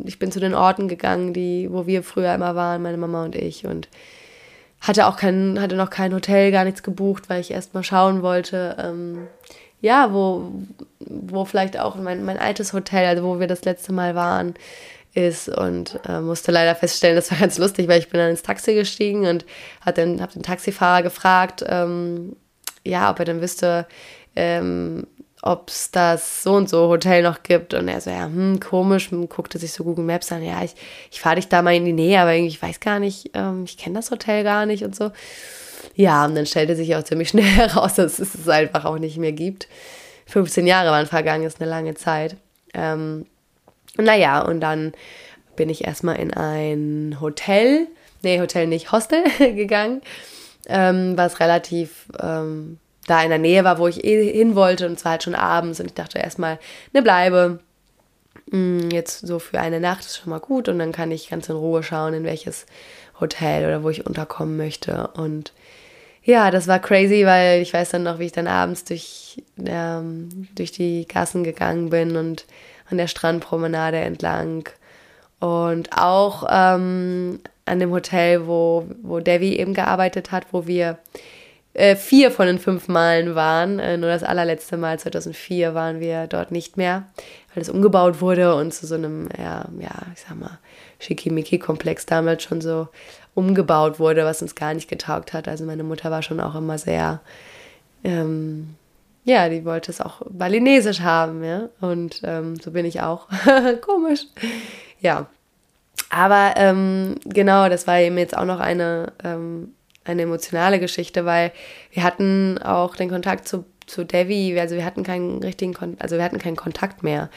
ich 0.03 0.19
bin 0.19 0.33
zu 0.33 0.41
den 0.41 0.53
Orten 0.53 0.89
gegangen, 0.89 1.33
die, 1.33 1.69
wo 1.71 1.87
wir 1.87 2.03
früher 2.03 2.35
immer 2.35 2.53
waren, 2.53 2.81
meine 2.81 2.97
Mama 2.97 3.23
und 3.23 3.35
ich. 3.37 3.65
Und 3.65 3.87
hatte 4.81 5.07
auch 5.07 5.15
kein, 5.15 5.61
hatte 5.61 5.77
noch 5.77 5.89
kein 5.89 6.13
Hotel, 6.13 6.51
gar 6.51 6.65
nichts 6.65 6.83
gebucht, 6.83 7.29
weil 7.29 7.39
ich 7.39 7.51
erst 7.51 7.73
mal 7.73 7.83
schauen 7.83 8.23
wollte, 8.23 8.75
ähm, 8.77 9.27
ja, 9.79 10.11
wo, 10.11 10.51
wo 10.99 11.45
vielleicht 11.45 11.79
auch 11.79 11.95
mein, 11.95 12.25
mein 12.25 12.37
altes 12.37 12.73
Hotel, 12.73 13.05
also 13.05 13.23
wo 13.23 13.39
wir 13.39 13.47
das 13.47 13.63
letzte 13.63 13.93
Mal 13.93 14.15
waren, 14.15 14.53
ist 15.13 15.49
und 15.49 15.99
äh, 16.07 16.21
musste 16.21 16.51
leider 16.51 16.75
feststellen, 16.75 17.15
das 17.15 17.31
war 17.31 17.39
ganz 17.39 17.57
lustig, 17.57 17.87
weil 17.87 17.99
ich 17.99 18.09
bin 18.09 18.19
dann 18.19 18.29
ins 18.29 18.43
Taxi 18.43 18.73
gestiegen 18.73 19.27
und 19.27 19.45
habe 19.81 19.93
den, 19.93 20.21
hab 20.21 20.31
den 20.31 20.43
Taxifahrer 20.43 21.03
gefragt, 21.03 21.63
ähm, 21.67 22.35
ja, 22.85 23.11
ob 23.11 23.19
er 23.19 23.25
dann 23.25 23.41
wüsste, 23.41 23.85
ähm, 24.35 25.05
ob 25.41 25.69
es 25.69 25.91
das 25.91 26.43
so 26.43 26.53
und 26.53 26.69
so 26.69 26.87
Hotel 26.87 27.23
noch 27.23 27.43
gibt. 27.43 27.73
Und 27.73 27.87
er 27.87 27.99
so, 27.99 28.09
ja, 28.09 28.25
hm, 28.25 28.59
komisch, 28.59 29.09
guckte 29.29 29.57
sich 29.57 29.73
so 29.73 29.83
Google 29.83 30.05
Maps 30.05 30.31
an, 30.31 30.43
ja, 30.43 30.63
ich, 30.63 30.75
ich 31.11 31.19
fahre 31.19 31.35
dich 31.35 31.47
da 31.47 31.61
mal 31.61 31.75
in 31.75 31.85
die 31.85 31.93
Nähe, 31.93 32.19
aber 32.19 32.33
irgendwie, 32.33 32.53
ich 32.53 32.61
weiß 32.61 32.79
gar 32.79 32.99
nicht, 32.99 33.31
ähm, 33.33 33.63
ich 33.65 33.77
kenne 33.77 33.95
das 33.95 34.11
Hotel 34.11 34.43
gar 34.43 34.65
nicht 34.65 34.83
und 34.83 34.95
so. 34.95 35.11
Ja, 35.95 36.25
und 36.25 36.35
dann 36.35 36.45
stellte 36.45 36.75
sich 36.75 36.95
auch 36.95 37.03
ziemlich 37.03 37.29
schnell 37.29 37.43
heraus, 37.43 37.95
dass 37.95 38.19
es 38.19 38.35
es 38.35 38.47
einfach 38.47 38.85
auch 38.85 38.99
nicht 38.99 39.17
mehr 39.17 39.33
gibt. 39.33 39.67
15 40.27 40.65
Jahre 40.67 40.91
waren 40.91 41.07
vergangen, 41.07 41.43
ist 41.43 41.59
eine 41.59 41.69
lange 41.69 41.95
Zeit. 41.95 42.37
Ähm, 42.73 43.25
naja, 43.97 44.41
und 44.41 44.61
dann 44.61 44.93
bin 45.55 45.69
ich 45.69 45.85
erstmal 45.85 46.17
in 46.17 46.33
ein 46.33 47.17
Hotel, 47.19 47.87
nee, 48.21 48.39
Hotel 48.39 48.67
nicht, 48.67 48.91
Hostel 48.91 49.23
gegangen, 49.39 50.01
ähm, 50.67 51.17
was 51.17 51.39
relativ 51.39 52.07
ähm, 52.21 52.77
da 53.07 53.23
in 53.23 53.29
der 53.29 53.39
Nähe 53.39 53.63
war, 53.63 53.79
wo 53.79 53.87
ich 53.87 54.03
eh 54.03 54.31
hin 54.31 54.55
wollte. 54.55 54.87
Und 54.87 54.99
zwar 54.99 55.13
halt 55.13 55.23
schon 55.23 55.35
abends. 55.35 55.79
Und 55.79 55.87
ich 55.87 55.93
dachte 55.93 56.19
erstmal, 56.19 56.59
ne 56.93 57.01
Bleibe, 57.01 57.59
mm, 58.51 58.89
jetzt 58.91 59.25
so 59.25 59.39
für 59.39 59.59
eine 59.59 59.79
Nacht 59.79 60.01
ist 60.01 60.17
schon 60.17 60.29
mal 60.29 60.39
gut. 60.39 60.69
Und 60.69 60.79
dann 60.79 60.91
kann 60.91 61.11
ich 61.11 61.29
ganz 61.29 61.49
in 61.49 61.55
Ruhe 61.55 61.83
schauen, 61.83 62.13
in 62.13 62.23
welches 62.23 62.65
Hotel 63.19 63.65
oder 63.65 63.83
wo 63.83 63.89
ich 63.89 64.05
unterkommen 64.05 64.57
möchte. 64.57 65.09
Und 65.15 65.53
ja, 66.23 66.51
das 66.51 66.67
war 66.67 66.79
crazy, 66.79 67.25
weil 67.25 67.61
ich 67.61 67.73
weiß 67.73 67.89
dann 67.89 68.03
noch, 68.03 68.19
wie 68.19 68.25
ich 68.25 68.31
dann 68.31 68.47
abends 68.47 68.83
durch, 68.83 69.41
ähm, 69.65 70.47
durch 70.55 70.71
die 70.71 71.07
Gassen 71.07 71.43
gegangen 71.43 71.89
bin. 71.89 72.15
Und 72.15 72.45
an 72.91 72.97
der 72.97 73.07
Strandpromenade 73.07 73.97
entlang. 73.97 74.69
Und 75.39 75.89
auch 75.97 76.45
ähm, 76.49 77.39
an 77.65 77.79
dem 77.79 77.91
Hotel, 77.91 78.45
wo, 78.47 78.85
wo 79.01 79.19
Devi 79.19 79.55
eben 79.55 79.73
gearbeitet 79.73 80.31
hat, 80.31 80.47
wo 80.51 80.67
wir 80.67 80.99
äh, 81.73 81.95
vier 81.95 82.31
von 82.31 82.47
den 82.47 82.59
fünf 82.59 82.87
Malen 82.87 83.33
waren. 83.35 83.79
Äh, 83.79 83.97
nur 83.97 84.09
das 84.09 84.23
allerletzte 84.23 84.77
Mal, 84.77 84.99
2004, 84.99 85.73
waren 85.73 85.99
wir 85.99 86.27
dort 86.27 86.51
nicht 86.51 86.77
mehr, 86.77 87.07
weil 87.53 87.61
es 87.61 87.69
umgebaut 87.69 88.21
wurde 88.21 88.55
und 88.55 88.73
zu 88.73 88.85
so 88.85 88.95
einem, 88.95 89.29
ja, 89.37 89.65
ja 89.79 89.91
ich 90.13 90.21
sag 90.21 90.37
mal, 90.39 90.59
Schickimicki-Komplex 90.99 92.05
damals 92.05 92.43
schon 92.43 92.61
so 92.61 92.89
umgebaut 93.33 93.99
wurde, 93.99 94.25
was 94.25 94.41
uns 94.41 94.55
gar 94.55 94.73
nicht 94.73 94.89
getaugt 94.89 95.33
hat. 95.33 95.47
Also 95.47 95.63
meine 95.63 95.83
Mutter 95.83 96.11
war 96.11 96.21
schon 96.21 96.39
auch 96.39 96.55
immer 96.55 96.77
sehr, 96.77 97.21
ähm, 98.03 98.75
ja, 99.23 99.49
die 99.49 99.65
wollte 99.65 99.91
es 99.91 100.01
auch 100.01 100.21
balinesisch 100.29 101.01
haben, 101.01 101.43
ja. 101.43 101.69
Und 101.79 102.21
ähm, 102.23 102.55
so 102.59 102.71
bin 102.71 102.85
ich 102.85 103.01
auch. 103.01 103.27
Komisch. 103.81 104.25
Ja. 104.99 105.27
Aber 106.09 106.53
ähm, 106.57 107.15
genau, 107.25 107.69
das 107.69 107.87
war 107.87 107.99
eben 107.99 108.17
jetzt 108.17 108.35
auch 108.35 108.45
noch 108.45 108.59
eine, 108.59 109.13
ähm, 109.23 109.73
eine 110.03 110.23
emotionale 110.23 110.79
Geschichte, 110.79 111.25
weil 111.25 111.51
wir 111.91 112.03
hatten 112.03 112.57
auch 112.57 112.95
den 112.95 113.09
Kontakt 113.09 113.47
zu, 113.47 113.65
zu 113.85 114.03
Devi, 114.03 114.59
also 114.59 114.75
wir 114.75 114.85
hatten 114.85 115.03
keinen 115.03 115.41
richtigen, 115.43 115.73
Kon 115.73 115.95
also 115.99 116.17
wir 116.17 116.23
hatten 116.23 116.39
keinen 116.39 116.57
Kontakt 116.57 117.03
mehr. 117.03 117.29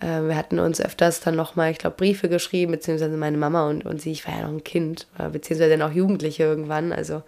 Äh, 0.00 0.22
wir 0.22 0.36
hatten 0.36 0.58
uns 0.58 0.80
öfters 0.80 1.20
dann 1.20 1.36
nochmal, 1.36 1.70
ich 1.70 1.78
glaube, 1.78 1.96
Briefe 1.96 2.28
geschrieben, 2.28 2.72
beziehungsweise 2.72 3.16
meine 3.16 3.36
Mama 3.36 3.68
und, 3.68 3.86
und 3.86 4.02
sie, 4.02 4.12
ich 4.12 4.26
war 4.26 4.34
ja 4.34 4.42
noch 4.42 4.52
ein 4.52 4.64
Kind, 4.64 5.06
äh, 5.18 5.28
beziehungsweise 5.28 5.78
dann 5.78 5.88
auch 5.88 5.94
Jugendliche 5.94 6.42
irgendwann. 6.42 6.92
Also 6.92 7.22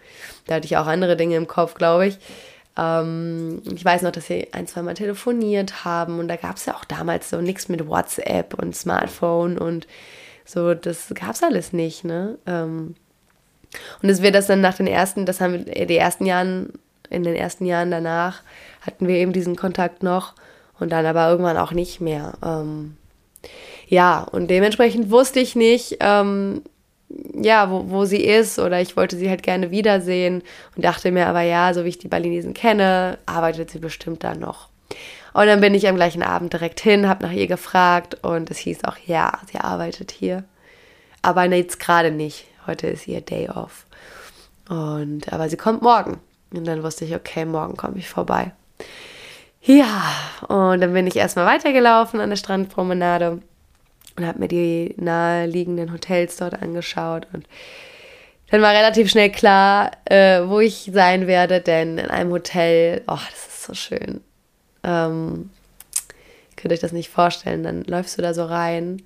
da 0.46 0.56
hatte 0.56 0.66
ich 0.66 0.76
auch 0.76 0.86
andere 0.86 1.16
Dinge 1.16 1.36
im 1.36 1.46
Kopf, 1.46 1.74
glaube 1.74 2.08
ich. 2.08 2.18
Ähm, 2.76 3.62
ich 3.74 3.84
weiß 3.84 4.02
noch, 4.02 4.12
dass 4.12 4.26
sie 4.26 4.48
ein, 4.52 4.66
zwei 4.66 4.82
Mal 4.82 4.94
telefoniert 4.94 5.84
haben 5.84 6.18
und 6.18 6.28
da 6.28 6.36
gab 6.36 6.56
es 6.56 6.66
ja 6.66 6.74
auch 6.74 6.84
damals 6.84 7.30
so 7.30 7.40
nichts 7.40 7.68
mit 7.68 7.86
WhatsApp 7.86 8.54
und 8.54 8.74
Smartphone 8.74 9.58
und 9.58 9.86
so, 10.44 10.74
das 10.74 11.12
gab 11.14 11.34
es 11.34 11.42
alles 11.42 11.72
nicht, 11.72 12.04
ne? 12.04 12.38
Ähm, 12.46 12.94
und 14.02 14.08
es 14.08 14.22
wird 14.22 14.34
das 14.34 14.46
dann 14.46 14.60
nach 14.60 14.74
den 14.74 14.86
ersten, 14.86 15.24
das 15.26 15.40
haben 15.40 15.66
wir 15.66 15.86
die 15.86 15.96
ersten 15.96 16.26
Jahren, 16.26 16.72
in 17.08 17.22
den 17.22 17.34
ersten 17.34 17.64
Jahren 17.66 17.90
danach 17.90 18.42
hatten 18.80 19.06
wir 19.06 19.16
eben 19.16 19.32
diesen 19.32 19.56
Kontakt 19.56 20.02
noch 20.02 20.34
und 20.78 20.90
dann 20.90 21.06
aber 21.06 21.30
irgendwann 21.30 21.56
auch 21.56 21.72
nicht 21.72 22.00
mehr. 22.00 22.34
Ähm, 22.44 22.96
ja, 23.88 24.22
und 24.22 24.48
dementsprechend 24.48 25.10
wusste 25.10 25.40
ich 25.40 25.54
nicht, 25.54 25.98
ähm, 26.00 26.62
ja, 27.34 27.70
wo, 27.70 27.90
wo 27.90 28.04
sie 28.04 28.24
ist 28.24 28.58
oder 28.58 28.80
ich 28.80 28.96
wollte 28.96 29.16
sie 29.16 29.28
halt 29.28 29.42
gerne 29.42 29.70
wiedersehen 29.70 30.42
und 30.76 30.84
dachte 30.84 31.10
mir 31.10 31.26
aber, 31.26 31.42
ja, 31.42 31.72
so 31.74 31.84
wie 31.84 31.90
ich 31.90 31.98
die 31.98 32.08
Balinesen 32.08 32.54
kenne, 32.54 33.18
arbeitet 33.26 33.70
sie 33.70 33.78
bestimmt 33.78 34.24
da 34.24 34.34
noch. 34.34 34.68
Und 35.32 35.46
dann 35.46 35.60
bin 35.60 35.74
ich 35.74 35.88
am 35.88 35.96
gleichen 35.96 36.22
Abend 36.22 36.52
direkt 36.52 36.80
hin, 36.80 37.08
habe 37.08 37.24
nach 37.24 37.32
ihr 37.32 37.46
gefragt 37.46 38.22
und 38.22 38.50
es 38.50 38.58
hieß 38.58 38.84
auch, 38.84 38.96
ja, 39.06 39.32
sie 39.50 39.58
arbeitet 39.58 40.10
hier. 40.10 40.44
Aber 41.22 41.44
jetzt 41.44 41.80
gerade 41.80 42.10
nicht. 42.10 42.46
Heute 42.66 42.88
ist 42.88 43.08
ihr 43.08 43.20
Day 43.20 43.48
off. 43.48 43.86
Und 44.68 45.32
aber 45.32 45.48
sie 45.48 45.56
kommt 45.56 45.82
morgen. 45.82 46.18
Und 46.52 46.66
dann 46.66 46.82
wusste 46.82 47.04
ich, 47.04 47.14
okay, 47.14 47.44
morgen 47.44 47.76
komme 47.76 47.98
ich 47.98 48.08
vorbei. 48.08 48.52
Ja, 49.62 50.02
und 50.48 50.80
dann 50.80 50.92
bin 50.92 51.06
ich 51.06 51.16
erstmal 51.16 51.46
weitergelaufen 51.46 52.20
an 52.20 52.30
der 52.30 52.36
Strandpromenade 52.36 53.40
und 54.16 54.26
habe 54.26 54.38
mir 54.38 54.48
die 54.48 54.94
naheliegenden 54.96 55.92
Hotels 55.92 56.36
dort 56.36 56.60
angeschaut 56.60 57.26
und 57.32 57.46
dann 58.52 58.60
war 58.60 58.74
relativ 58.74 59.10
schnell 59.10 59.30
klar, 59.32 59.92
äh, 60.04 60.42
wo 60.46 60.60
ich 60.60 60.90
sein 60.92 61.26
werde, 61.26 61.62
denn 61.62 61.96
in 61.96 62.10
einem 62.10 62.32
Hotel, 62.32 63.00
oh, 63.06 63.18
das 63.30 63.46
ist 63.48 63.62
so 63.62 63.72
schön. 63.72 64.20
Ähm, 64.84 65.48
könnt 66.56 66.74
euch 66.74 66.80
das 66.80 66.92
nicht 66.92 67.08
vorstellen, 67.08 67.62
dann 67.62 67.82
läufst 67.84 68.18
du 68.18 68.22
da 68.22 68.34
so 68.34 68.44
rein 68.44 69.02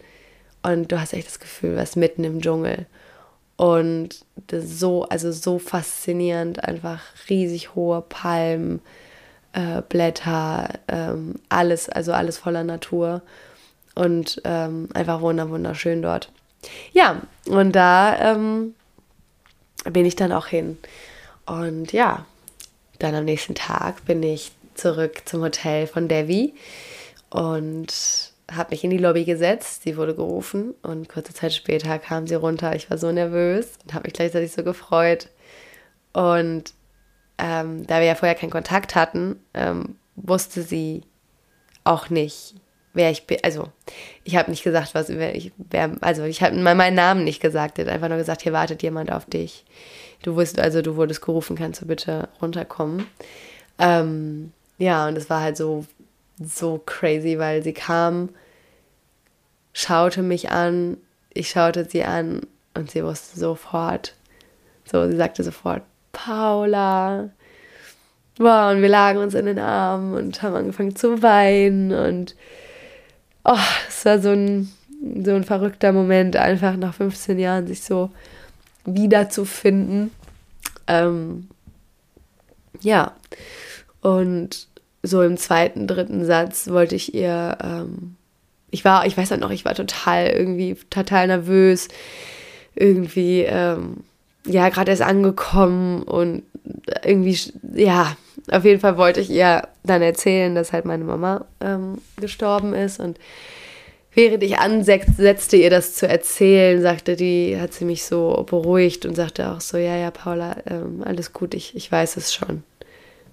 und 0.65 0.91
du 0.91 1.01
hast 1.01 1.13
echt 1.13 1.29
das 1.29 1.39
Gefühl, 1.39 1.71
du 1.71 1.81
bist 1.81 1.97
mitten 1.97 2.25
im 2.25 2.41
Dschungel. 2.41 2.87
Und 3.55 4.25
so, 4.53 5.05
also 5.05 5.31
so 5.31 5.61
faszinierend, 5.61 6.65
einfach 6.65 7.01
riesig 7.31 7.77
hohe 7.77 8.03
Palmen, 8.03 8.81
äh, 9.53 9.81
Blätter, 9.89 10.71
ähm, 10.89 11.37
alles, 11.49 11.89
also 11.89 12.13
alles 12.13 12.37
voller 12.37 12.65
Natur 12.65 13.23
und 13.97 14.41
ähm, 14.45 14.89
einfach 14.95 15.21
wunderschön 15.21 16.03
dort. 16.03 16.31
Ja, 16.93 17.23
und 17.49 17.73
da 17.73 18.33
ähm, 18.33 18.75
bin 19.91 20.07
ich 20.07 20.15
dann 20.15 20.33
auch 20.33 20.47
hin. 20.47 20.79
Und 21.47 21.93
ja, 21.93 22.27
dann 22.99 23.15
am 23.15 23.25
nächsten 23.25 23.55
Tag 23.55 24.05
bin 24.05 24.23
ich 24.23 24.53
zurück 24.75 25.23
zum 25.25 25.43
Hotel 25.43 25.87
von 25.87 26.09
Devi 26.09 26.55
und 27.31 28.33
habe 28.53 28.71
mich 28.71 28.85
in 28.85 28.91
die 28.91 28.99
Lobby 28.99 29.25
gesetzt. 29.25 29.83
Sie 29.83 29.97
wurde 29.97 30.15
gerufen 30.15 30.75
und 30.83 31.09
kurze 31.09 31.35
Zeit 31.35 31.53
später 31.53 31.99
kam 31.99 32.27
sie 32.27 32.35
runter. 32.35 32.75
Ich 32.77 32.91
war 32.91 32.99
so 32.99 33.11
nervös 33.11 33.79
und 33.85 33.95
habe 33.95 34.07
mich 34.07 34.13
gleichzeitig 34.13 34.53
so 34.53 34.63
gefreut. 34.63 35.29
Und 36.13 36.75
ähm, 37.39 37.87
da 37.87 37.99
wir 38.01 38.07
ja 38.07 38.15
vorher 38.15 38.35
keinen 38.37 38.51
Kontakt 38.51 38.95
hatten, 38.95 39.41
ähm, 39.55 39.97
wusste 40.17 40.63
sie 40.63 41.03
auch 41.85 42.11
nicht, 42.11 42.55
wer 42.97 43.11
ich 43.11 43.27
bin. 43.27 43.39
Also, 43.43 43.69
ich 44.25 44.37
habe 44.37 44.51
nicht 44.51 44.65
gesagt, 44.65 44.95
was 44.95 45.09
wer 45.09 45.35
ich 45.35 45.53
wer, 45.57 45.93
also 46.01 46.25
ich 46.25 46.43
habe 46.43 46.57
meinen 46.57 46.95
Namen 46.95 47.25
nicht 47.25 47.41
gesagt, 47.41 47.79
er 47.79 47.87
hat 47.87 47.93
einfach 47.93 48.09
nur 48.09 48.19
gesagt, 48.19 48.43
hier 48.43 48.53
wartet 48.53 48.83
jemand 48.83 49.13
auf 49.13 49.27
dich. 49.27 49.65
Du 50.23 50.35
wusst, 50.35 50.59
also 50.59 50.83
du 50.83 50.97
wurdest 50.97 51.23
gerufen, 51.23 51.57
kannst 51.57 51.83
du 51.83 51.87
bitte 51.87 52.29
runterkommen. 52.41 53.07
Ähm, 53.79 54.53
ja, 54.79 55.07
und 55.07 55.17
es 55.17 55.31
war 55.31 55.43
halt 55.43 55.57
so, 55.57 55.85
so 56.43 56.83
crazy, 56.85 57.39
weil 57.39 57.63
sie 57.63 57.75
kam, 57.75 58.31
schaute 59.73 60.23
mich 60.23 60.51
an, 60.51 60.97
ich 61.33 61.51
schaute 61.51 61.85
sie 61.85 62.05
an 62.05 62.41
und 62.75 62.91
sie 62.91 63.05
wusste 63.05 63.39
sofort, 63.39 64.15
so, 64.91 65.09
sie 65.09 65.17
sagte 65.17 65.45
sofort, 65.45 65.83
Paula. 66.13 67.31
Wow, 68.39 68.73
und 68.73 68.83
wir 68.83 68.89
lagen 68.89 69.19
uns 69.19 69.35
in 69.35 69.47
den 69.47 69.59
Armen 69.59 70.15
und 70.15 70.43
haben 70.43 70.55
angefangen 70.55 70.95
zu 70.95 71.23
weinen 71.23 71.93
und 71.93 72.37
oh, 73.47 73.59
es 73.89 74.05
war 74.05 74.19
so 74.19 74.31
ein, 74.31 74.71
so 75.25 75.35
ein 75.35 75.45
verrückter 75.45 75.93
Moment, 75.93 76.37
einfach 76.37 76.77
nach 76.77 76.95
15 76.95 77.39
Jahren 77.39 77.67
sich 77.67 77.83
so 77.83 78.11
wiederzufinden. 78.85 80.11
Ähm, 80.87 81.49
ja, 82.81 83.13
und 84.01 84.67
so 85.03 85.23
im 85.23 85.37
zweiten, 85.37 85.87
dritten 85.87 86.25
Satz 86.25 86.69
wollte 86.69 86.97
ich 86.97 87.15
ihr, 87.15 87.57
ähm, 87.63 88.17
ich 88.71 88.85
war, 88.85 89.07
ich 89.07 89.17
weiß 89.17 89.31
halt 89.31 89.41
noch, 89.41 89.51
ich 89.51 89.65
war 89.65 89.75
total 89.75 90.27
irgendwie 90.29 90.77
total 90.91 91.29
nervös, 91.29 91.89
irgendwie, 92.75 93.43
ähm, 93.43 93.99
ja, 94.45 94.69
gerade 94.69 94.91
erst 94.91 95.03
angekommen 95.03 96.03
und 96.03 96.43
irgendwie, 97.05 97.39
ja, 97.75 98.17
auf 98.51 98.65
jeden 98.65 98.81
Fall 98.81 98.97
wollte 98.97 99.21
ich 99.21 99.31
ihr 99.31 99.69
dann 99.85 100.03
erzählen, 100.03 100.55
dass 100.55 100.73
halt 100.73 100.85
meine 100.85 101.05
Mama 101.05 101.45
ähm, 101.61 101.99
gestorben 102.17 102.75
ist 102.75 103.01
und 103.01 103.19
während 104.17 104.43
ich 104.43 104.59
ansetzte, 104.59 105.57
ihr 105.57 105.71
das 105.71 105.95
zu 105.95 106.09
erzählen, 106.09 106.81
sagte 106.81 107.17
die, 107.17 107.61
hat 107.61 107.75
sie 107.75 107.85
mich 107.85 108.05
so 108.05 108.45
beruhigt 108.49 109.05
und 109.05 109.15
sagte 109.15 109.51
auch 109.51 109.61
so, 109.61 109.77
ja, 109.77 109.97
ja, 109.97 110.11
Paula, 110.11 110.57
ähm, 110.67 111.03
alles 111.05 111.33
gut, 111.33 111.55
ich, 111.55 111.77
ich 111.77 111.93
weiß 111.93 112.17
es 112.17 112.35
schon. 112.35 112.65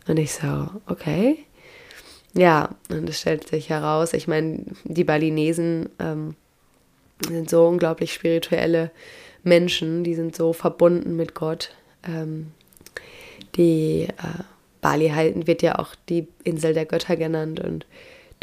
Und 0.07 0.17
ich 0.19 0.33
so, 0.33 0.67
okay. 0.87 1.39
Ja, 2.33 2.69
und 2.89 3.07
es 3.09 3.21
stellt 3.21 3.47
sich 3.47 3.69
heraus, 3.69 4.13
ich 4.13 4.27
meine, 4.27 4.65
die 4.83 5.05
Balinesen 5.05 5.89
ähm, 5.99 6.35
sind 7.25 7.49
so 7.49 7.65
unglaublich 7.65 8.13
spirituelle 8.13 8.91
Menschen, 9.43 10.03
die 10.03 10.15
sind 10.15 10.35
so 10.35 10.51
verbunden 10.51 11.15
mit 11.15 11.33
Gott. 11.33 11.71
Ähm, 12.05 12.51
die 13.55 14.07
äh, 14.09 14.43
Bali 14.81 15.09
halten 15.09 15.47
wird 15.47 15.61
ja 15.61 15.79
auch 15.79 15.95
die 16.09 16.27
Insel 16.43 16.73
der 16.73 16.85
Götter 16.85 17.15
genannt 17.15 17.59
und 17.59 17.85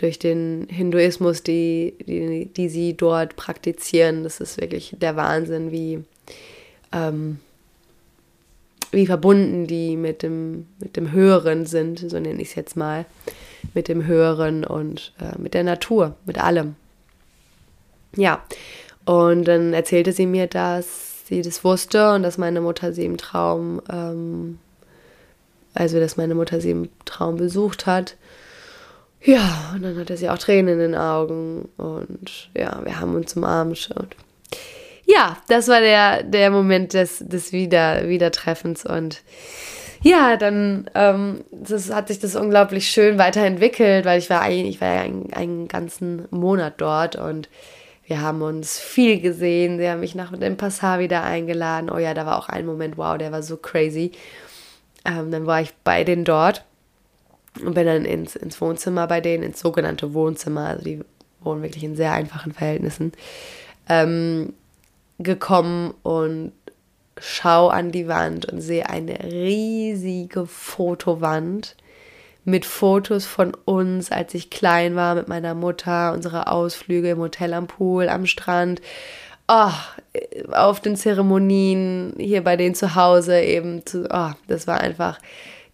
durch 0.00 0.18
den 0.18 0.66
Hinduismus, 0.70 1.42
die, 1.42 1.94
die, 2.06 2.46
die 2.46 2.68
sie 2.70 2.94
dort 2.94 3.36
praktizieren, 3.36 4.22
das 4.22 4.40
ist 4.40 4.58
wirklich 4.58 4.96
der 4.98 5.14
Wahnsinn, 5.14 5.70
wie, 5.72 6.02
ähm, 6.92 7.38
wie 8.92 9.06
verbunden 9.06 9.66
die 9.66 9.96
mit 9.96 10.22
dem, 10.22 10.66
mit 10.78 10.96
dem 10.96 11.12
Höheren 11.12 11.66
sind, 11.66 11.98
so 11.98 12.18
nenne 12.18 12.40
ich 12.40 12.48
es 12.48 12.54
jetzt 12.54 12.76
mal, 12.78 13.04
mit 13.74 13.88
dem 13.88 14.06
Höheren 14.06 14.64
und 14.64 15.12
äh, 15.20 15.38
mit 15.38 15.52
der 15.52 15.64
Natur, 15.64 16.16
mit 16.24 16.38
allem. 16.38 16.76
Ja, 18.16 18.42
und 19.04 19.44
dann 19.44 19.74
erzählte 19.74 20.12
sie 20.12 20.26
mir, 20.26 20.46
dass 20.46 21.26
sie 21.26 21.42
das 21.42 21.62
wusste 21.62 22.14
und 22.14 22.22
dass 22.22 22.38
meine 22.38 22.62
Mutter 22.62 22.92
sie 22.94 23.04
im 23.04 23.18
Traum, 23.18 23.82
ähm, 23.92 24.58
also 25.74 26.00
dass 26.00 26.16
meine 26.16 26.34
Mutter 26.34 26.60
sie 26.60 26.70
im 26.70 26.88
Traum 27.04 27.36
besucht 27.36 27.86
hat. 27.86 28.16
Ja, 29.22 29.72
und 29.74 29.82
dann 29.82 29.98
hatte 29.98 30.16
sie 30.16 30.30
auch 30.30 30.38
Tränen 30.38 30.74
in 30.74 30.78
den 30.78 30.94
Augen 30.94 31.68
und 31.76 32.50
ja, 32.56 32.80
wir 32.84 33.00
haben 33.00 33.14
uns 33.14 33.36
umarmt 33.36 33.90
und 33.94 34.16
ja, 35.04 35.36
das 35.48 35.68
war 35.68 35.80
der, 35.80 36.22
der 36.22 36.50
Moment 36.50 36.94
des, 36.94 37.18
des 37.18 37.52
Wieder, 37.52 38.08
Wiedertreffens 38.08 38.86
und 38.86 39.22
ja, 40.02 40.38
dann 40.38 40.88
ähm, 40.94 41.44
das 41.50 41.92
hat 41.92 42.08
sich 42.08 42.18
das 42.18 42.34
unglaublich 42.34 42.88
schön 42.88 43.18
weiterentwickelt, 43.18 44.06
weil 44.06 44.18
ich 44.18 44.30
war 44.30 44.48
ich 44.48 44.80
war 44.80 44.94
ja 44.94 45.00
einen, 45.02 45.30
einen 45.34 45.68
ganzen 45.68 46.26
Monat 46.30 46.74
dort 46.78 47.16
und 47.16 47.50
wir 48.06 48.22
haben 48.22 48.42
uns 48.42 48.78
viel 48.78 49.20
gesehen. 49.20 49.78
Sie 49.78 49.88
haben 49.88 50.00
mich 50.00 50.14
nach 50.14 50.36
dem 50.36 50.56
Passar 50.56 50.98
wieder 50.98 51.22
eingeladen. 51.22 51.90
Oh 51.90 51.98
ja, 51.98 52.14
da 52.14 52.26
war 52.26 52.38
auch 52.38 52.48
ein 52.48 52.66
Moment, 52.66 52.96
wow, 52.96 53.16
der 53.18 53.30
war 53.30 53.42
so 53.42 53.56
crazy. 53.56 54.12
Ähm, 55.04 55.30
dann 55.30 55.46
war 55.46 55.60
ich 55.60 55.72
bei 55.84 56.04
denen 56.04 56.24
dort 56.24 56.64
und 57.64 57.74
bin 57.74 57.86
dann 57.86 58.04
ins, 58.04 58.36
ins 58.36 58.60
Wohnzimmer 58.60 59.06
bei 59.06 59.20
denen, 59.20 59.42
ins 59.42 59.60
sogenannte 59.60 60.14
Wohnzimmer. 60.14 60.66
Also 60.66 60.84
die 60.84 61.00
wohnen 61.40 61.62
wirklich 61.62 61.84
in 61.84 61.96
sehr 61.96 62.12
einfachen 62.12 62.52
Verhältnissen. 62.52 63.12
Ähm, 63.88 64.52
gekommen 65.18 65.94
und 66.02 66.52
schau 67.18 67.68
an 67.68 67.92
die 67.92 68.08
Wand 68.08 68.46
und 68.46 68.60
sehe 68.60 68.88
eine 68.88 69.22
riesige 69.24 70.46
Fotowand 70.46 71.76
mit 72.44 72.64
Fotos 72.64 73.26
von 73.26 73.52
uns, 73.66 74.10
als 74.10 74.32
ich 74.34 74.48
klein 74.48 74.96
war, 74.96 75.14
mit 75.14 75.28
meiner 75.28 75.54
Mutter, 75.54 76.12
unsere 76.12 76.46
Ausflüge 76.46 77.10
im 77.10 77.18
Hotel 77.18 77.52
am 77.52 77.66
Pool, 77.66 78.08
am 78.08 78.26
Strand, 78.26 78.80
oh, 79.50 79.72
auf 80.52 80.80
den 80.80 80.96
Zeremonien, 80.96 82.14
hier 82.16 82.42
bei 82.42 82.56
denen 82.56 82.74
zu 82.74 82.94
Hause 82.94 83.40
eben, 83.40 83.84
zu, 83.84 84.08
oh, 84.10 84.30
das 84.46 84.66
war 84.66 84.80
einfach, 84.80 85.18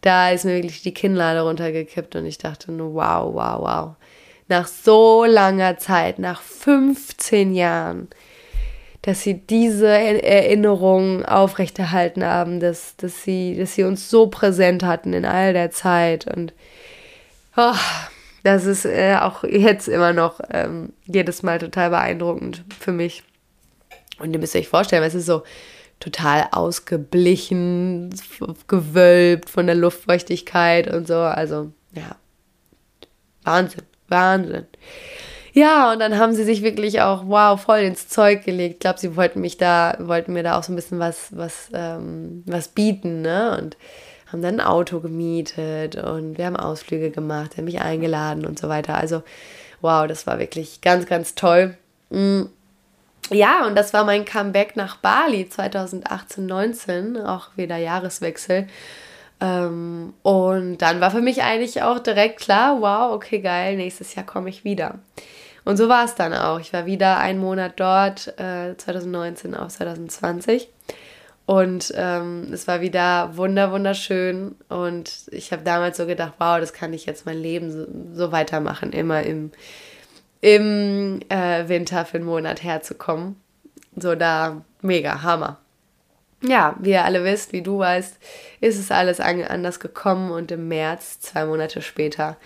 da 0.00 0.30
ist 0.30 0.44
mir 0.44 0.54
wirklich 0.54 0.82
die 0.82 0.94
Kinnlade 0.94 1.42
runtergekippt 1.42 2.16
und 2.16 2.26
ich 2.26 2.38
dachte 2.38 2.72
nur, 2.72 2.94
wow, 2.94 3.34
wow, 3.34 3.60
wow. 3.60 3.90
Nach 4.48 4.66
so 4.66 5.24
langer 5.24 5.76
Zeit, 5.78 6.18
nach 6.18 6.40
15 6.40 7.54
Jahren, 7.54 8.08
dass 9.02 9.22
sie 9.22 9.34
diese 9.34 9.88
Erinnerungen 9.88 11.24
aufrechterhalten 11.24 12.24
haben, 12.24 12.60
dass, 12.60 12.96
dass, 12.96 13.24
sie, 13.24 13.56
dass 13.58 13.74
sie 13.74 13.84
uns 13.84 14.08
so 14.08 14.28
präsent 14.28 14.84
hatten 14.84 15.12
in 15.12 15.24
all 15.24 15.52
der 15.52 15.70
Zeit. 15.70 16.26
Und 16.32 16.52
oh, 17.56 17.74
das 18.42 18.64
ist 18.64 18.84
äh, 18.84 19.16
auch 19.20 19.44
jetzt 19.44 19.88
immer 19.88 20.12
noch 20.12 20.40
ähm, 20.52 20.92
jedes 21.06 21.42
Mal 21.42 21.58
total 21.58 21.90
beeindruckend 21.90 22.64
für 22.78 22.92
mich. 22.92 23.22
Und 24.18 24.32
ihr 24.32 24.38
müsst 24.38 24.56
euch 24.56 24.68
vorstellen, 24.68 25.02
es 25.02 25.14
ist 25.14 25.26
so 25.26 25.42
total 26.00 26.48
ausgeblichen, 26.52 28.14
gewölbt 28.66 29.50
von 29.50 29.66
der 29.66 29.74
Luftfeuchtigkeit 29.74 30.92
und 30.92 31.06
so. 31.06 31.16
Also, 31.16 31.72
ja, 31.92 32.16
Wahnsinn, 33.42 33.82
Wahnsinn. 34.08 34.66
Ja, 35.52 35.90
und 35.92 36.00
dann 36.00 36.18
haben 36.18 36.34
sie 36.34 36.44
sich 36.44 36.62
wirklich 36.62 37.00
auch, 37.00 37.22
wow, 37.28 37.58
voll 37.58 37.78
ins 37.78 38.08
Zeug 38.08 38.44
gelegt. 38.44 38.74
Ich 38.74 38.80
glaube, 38.80 38.98
sie 38.98 39.16
wollten 39.16 39.40
mich 39.40 39.56
da, 39.56 39.96
wollten 40.00 40.34
mir 40.34 40.42
da 40.42 40.58
auch 40.58 40.62
so 40.62 40.72
ein 40.72 40.76
bisschen 40.76 40.98
was, 40.98 41.34
was, 41.34 41.70
ähm, 41.72 42.42
was 42.46 42.68
bieten, 42.68 43.22
ne? 43.22 43.56
Und 43.58 43.78
haben 44.26 44.42
dann 44.42 44.60
ein 44.60 44.66
Auto 44.66 45.00
gemietet 45.00 45.96
und 45.96 46.36
wir 46.36 46.46
haben 46.46 46.56
Ausflüge 46.56 47.10
gemacht, 47.10 47.56
haben 47.56 47.64
mich 47.64 47.80
eingeladen 47.80 48.44
und 48.44 48.58
so 48.58 48.68
weiter. 48.68 48.98
Also, 48.98 49.22
wow, 49.80 50.06
das 50.06 50.26
war 50.26 50.38
wirklich 50.38 50.82
ganz, 50.82 51.06
ganz 51.06 51.34
toll. 51.34 51.78
Mm. 52.10 52.42
Ja, 53.30 53.66
und 53.66 53.74
das 53.74 53.92
war 53.92 54.04
mein 54.04 54.24
Comeback 54.24 54.76
nach 54.76 54.96
Bali 54.96 55.48
2018, 55.48 56.46
19, 56.46 57.16
auch 57.16 57.48
wieder 57.56 57.76
Jahreswechsel. 57.76 58.68
Ähm, 59.40 60.14
und 60.22 60.78
dann 60.78 61.00
war 61.00 61.10
für 61.10 61.20
mich 61.20 61.42
eigentlich 61.42 61.82
auch 61.82 61.98
direkt 61.98 62.40
klar, 62.40 62.80
wow, 62.80 63.12
okay, 63.14 63.40
geil, 63.40 63.76
nächstes 63.76 64.14
Jahr 64.14 64.24
komme 64.24 64.48
ich 64.48 64.64
wieder. 64.64 64.98
Und 65.64 65.76
so 65.76 65.88
war 65.88 66.04
es 66.04 66.14
dann 66.14 66.32
auch. 66.32 66.60
Ich 66.60 66.72
war 66.72 66.86
wieder 66.86 67.18
einen 67.18 67.40
Monat 67.40 67.72
dort, 67.76 68.28
äh, 68.38 68.76
2019 68.76 69.54
auf 69.56 69.68
2020. 69.72 70.68
Und 71.44 71.92
ähm, 71.96 72.48
es 72.52 72.66
war 72.68 72.80
wieder 72.80 73.36
wunder, 73.36 73.72
wunderschön. 73.72 74.54
Und 74.68 75.12
ich 75.32 75.52
habe 75.52 75.62
damals 75.62 75.96
so 75.96 76.06
gedacht, 76.06 76.34
wow, 76.38 76.58
das 76.60 76.72
kann 76.72 76.92
ich 76.92 77.06
jetzt 77.06 77.26
mein 77.26 77.38
Leben 77.38 77.70
so, 77.72 77.86
so 78.14 78.32
weitermachen, 78.32 78.92
immer 78.92 79.22
im, 79.22 79.50
im 80.40 81.20
äh, 81.28 81.68
Winter 81.68 82.04
für 82.04 82.18
einen 82.18 82.26
Monat 82.26 82.62
herzukommen. 82.62 83.40
So 83.96 84.14
da, 84.14 84.62
mega, 84.82 85.22
Hammer. 85.22 85.58
Ja, 86.42 86.76
wie 86.78 86.90
ihr 86.90 87.04
alle 87.04 87.24
wisst, 87.24 87.52
wie 87.52 87.62
du 87.62 87.78
weißt, 87.78 88.18
ist 88.60 88.78
es 88.78 88.90
alles 88.90 89.20
anders 89.20 89.80
gekommen 89.80 90.30
und 90.30 90.52
im 90.52 90.68
März, 90.68 91.18
zwei 91.20 91.46
Monate 91.46 91.80
später, 91.80 92.36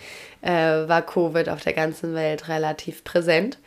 äh, 0.41 0.51
war 0.87 1.01
Covid 1.01 1.49
auf 1.49 1.61
der 1.61 1.73
ganzen 1.73 2.15
Welt 2.15 2.47
relativ 2.47 3.03
präsent. 3.03 3.59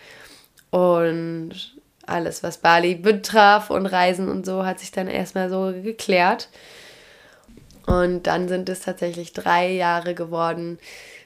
Und 0.70 1.76
alles, 2.06 2.42
was 2.42 2.58
Bali 2.58 2.94
betraf 2.94 3.70
und 3.70 3.86
Reisen 3.86 4.28
und 4.28 4.46
so, 4.46 4.64
hat 4.64 4.80
sich 4.80 4.90
dann 4.90 5.08
erstmal 5.08 5.50
so 5.50 5.72
geklärt. 5.82 6.48
Und 7.86 8.26
dann 8.26 8.48
sind 8.48 8.68
es 8.70 8.80
tatsächlich 8.80 9.34
drei 9.34 9.70
Jahre 9.70 10.14
geworden, 10.14 10.78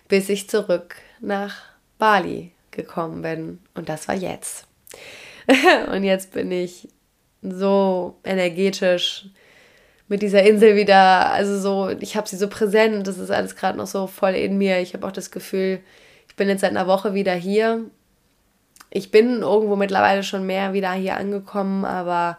bis 0.08 0.28
ich 0.28 0.50
zurück 0.50 0.96
nach 1.20 1.62
Bali 1.98 2.52
gekommen 2.78 3.22
bin. 3.22 3.58
Und 3.74 3.88
das 3.88 4.08
war 4.08 4.14
jetzt. 4.14 4.66
und 5.92 6.04
jetzt 6.04 6.32
bin 6.32 6.50
ich 6.50 6.88
so 7.42 8.16
energetisch 8.24 9.26
mit 10.08 10.22
dieser 10.22 10.42
Insel 10.42 10.76
wieder, 10.76 11.30
also 11.32 11.58
so, 11.58 11.90
ich 12.00 12.16
habe 12.16 12.28
sie 12.28 12.36
so 12.36 12.48
präsent, 12.48 13.06
das 13.06 13.18
ist 13.18 13.30
alles 13.30 13.56
gerade 13.56 13.76
noch 13.76 13.86
so 13.86 14.06
voll 14.06 14.34
in 14.34 14.56
mir. 14.56 14.80
Ich 14.80 14.94
habe 14.94 15.06
auch 15.06 15.12
das 15.12 15.30
Gefühl, 15.30 15.80
ich 16.28 16.36
bin 16.36 16.48
jetzt 16.48 16.62
seit 16.62 16.70
einer 16.70 16.86
Woche 16.86 17.12
wieder 17.12 17.34
hier. 17.34 17.84
Ich 18.90 19.10
bin 19.10 19.42
irgendwo 19.42 19.76
mittlerweile 19.76 20.22
schon 20.22 20.46
mehr 20.46 20.72
wieder 20.72 20.92
hier 20.92 21.16
angekommen, 21.16 21.84
aber 21.84 22.38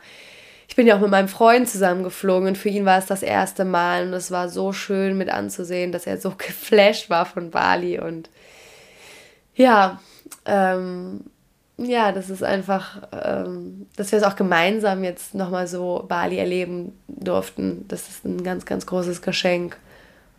ich 0.67 0.75
bin 0.75 0.87
ja 0.87 0.95
auch 0.95 1.01
mit 1.01 1.11
meinem 1.11 1.27
Freund 1.27 1.69
zusammengeflogen 1.69 2.47
und 2.47 2.57
für 2.57 2.69
ihn 2.69 2.85
war 2.85 2.97
es 2.97 3.05
das 3.05 3.21
erste 3.21 3.65
Mal 3.65 4.07
und 4.07 4.13
es 4.13 4.31
war 4.31 4.49
so 4.49 4.71
schön 4.71 5.17
mit 5.17 5.29
anzusehen, 5.29 5.91
dass 5.91 6.07
er 6.07 6.17
so 6.17 6.31
geflasht 6.37 7.09
war 7.09 7.25
von 7.25 7.51
Bali 7.51 7.99
und 7.99 8.29
ja, 9.53 9.99
ähm, 10.45 11.25
ja, 11.77 12.11
das 12.11 12.29
ist 12.29 12.43
einfach, 12.43 13.01
ähm, 13.11 13.87
dass 13.95 14.11
wir 14.11 14.19
es 14.19 14.25
auch 14.25 14.35
gemeinsam 14.35 15.03
jetzt 15.03 15.33
nochmal 15.33 15.67
so 15.67 16.05
Bali 16.07 16.37
erleben 16.37 16.93
durften. 17.07 17.85
Das 17.87 18.09
ist 18.09 18.25
ein 18.25 18.43
ganz, 18.43 18.65
ganz 18.65 18.85
großes 18.85 19.21
Geschenk. 19.21 19.77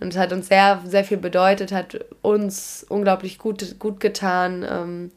Und 0.00 0.08
es 0.08 0.18
hat 0.18 0.32
uns 0.32 0.48
sehr, 0.48 0.80
sehr 0.84 1.04
viel 1.04 1.18
bedeutet, 1.18 1.72
hat 1.72 2.04
uns 2.22 2.84
unglaublich 2.88 3.38
gut, 3.38 3.78
gut 3.78 4.00
getan, 4.00 4.66
ähm, 4.68 5.10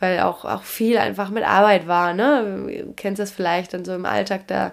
weil 0.00 0.20
auch, 0.20 0.44
auch 0.44 0.62
viel 0.62 0.98
einfach 0.98 1.30
mit 1.30 1.44
Arbeit 1.44 1.86
war. 1.86 2.14
Ne? 2.14 2.84
Du 2.84 2.92
kennst 2.94 3.20
das 3.20 3.30
vielleicht 3.30 3.74
dann 3.74 3.84
so 3.84 3.94
im 3.94 4.04
Alltag, 4.06 4.46
da 4.46 4.72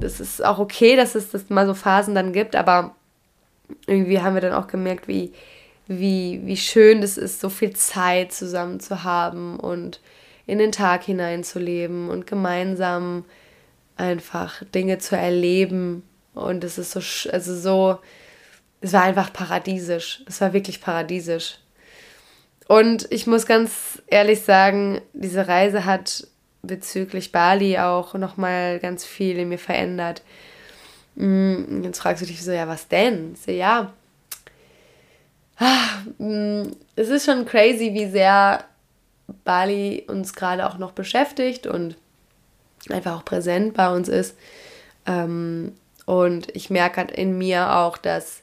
das 0.00 0.20
ist 0.20 0.44
auch 0.44 0.58
okay, 0.58 0.96
dass 0.96 1.14
es 1.14 1.30
das 1.30 1.50
mal 1.50 1.66
so 1.66 1.74
Phasen 1.74 2.14
dann 2.14 2.32
gibt, 2.32 2.56
aber 2.56 2.94
irgendwie 3.86 4.20
haben 4.20 4.34
wir 4.34 4.40
dann 4.40 4.52
auch 4.52 4.66
gemerkt, 4.66 5.08
wie 5.08 5.32
wie, 5.86 6.40
wie 6.44 6.56
schön 6.56 7.02
es 7.02 7.18
ist, 7.18 7.40
so 7.40 7.48
viel 7.48 7.74
Zeit 7.74 8.32
zusammen 8.32 8.80
zu 8.80 9.04
haben 9.04 9.58
und 9.58 10.00
in 10.46 10.58
den 10.58 10.72
Tag 10.72 11.04
hineinzuleben 11.04 12.08
und 12.08 12.26
gemeinsam 12.26 13.24
einfach 13.96 14.62
Dinge 14.74 14.98
zu 14.98 15.16
erleben. 15.16 16.02
Und 16.34 16.64
es 16.64 16.78
ist 16.78 16.92
so, 16.92 17.00
also 17.30 17.56
so, 17.56 17.98
es 18.80 18.92
war 18.92 19.02
einfach 19.02 19.32
paradiesisch. 19.32 20.22
Es 20.26 20.40
war 20.40 20.52
wirklich 20.52 20.80
paradiesisch. 20.80 21.58
Und 22.66 23.06
ich 23.10 23.26
muss 23.26 23.46
ganz 23.46 24.02
ehrlich 24.06 24.42
sagen, 24.42 25.00
diese 25.12 25.46
Reise 25.46 25.84
hat 25.84 26.26
bezüglich 26.62 27.30
Bali 27.30 27.78
auch 27.78 28.14
nochmal 28.14 28.78
ganz 28.78 29.04
viel 29.04 29.38
in 29.38 29.50
mir 29.50 29.58
verändert. 29.58 30.22
Mm, 31.14 31.82
jetzt 31.84 32.00
fragst 32.00 32.22
du 32.22 32.26
dich 32.26 32.42
so, 32.42 32.52
ja, 32.52 32.66
was 32.66 32.88
denn? 32.88 33.36
So, 33.36 33.52
ja, 33.52 33.92
es 36.96 37.08
ist 37.08 37.26
schon 37.26 37.46
crazy, 37.46 37.94
wie 37.94 38.06
sehr 38.06 38.64
Bali 39.44 40.04
uns 40.08 40.34
gerade 40.34 40.66
auch 40.66 40.78
noch 40.78 40.92
beschäftigt 40.92 41.66
und 41.66 41.96
einfach 42.90 43.18
auch 43.18 43.24
präsent 43.24 43.74
bei 43.74 43.90
uns 43.90 44.08
ist. 44.08 44.36
Ähm, 45.06 45.72
und 46.06 46.54
ich 46.54 46.70
merke 46.70 46.98
halt 46.98 47.10
in 47.10 47.38
mir 47.38 47.76
auch, 47.76 47.96
dass, 47.96 48.42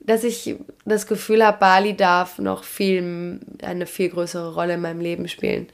dass 0.00 0.24
ich 0.24 0.56
das 0.84 1.06
Gefühl 1.06 1.44
habe, 1.44 1.58
Bali 1.58 1.96
darf 1.96 2.38
noch 2.38 2.64
viel, 2.64 3.40
eine 3.62 3.86
viel 3.86 4.10
größere 4.10 4.54
Rolle 4.54 4.74
in 4.74 4.82
meinem 4.82 5.00
Leben 5.00 5.28
spielen. 5.28 5.68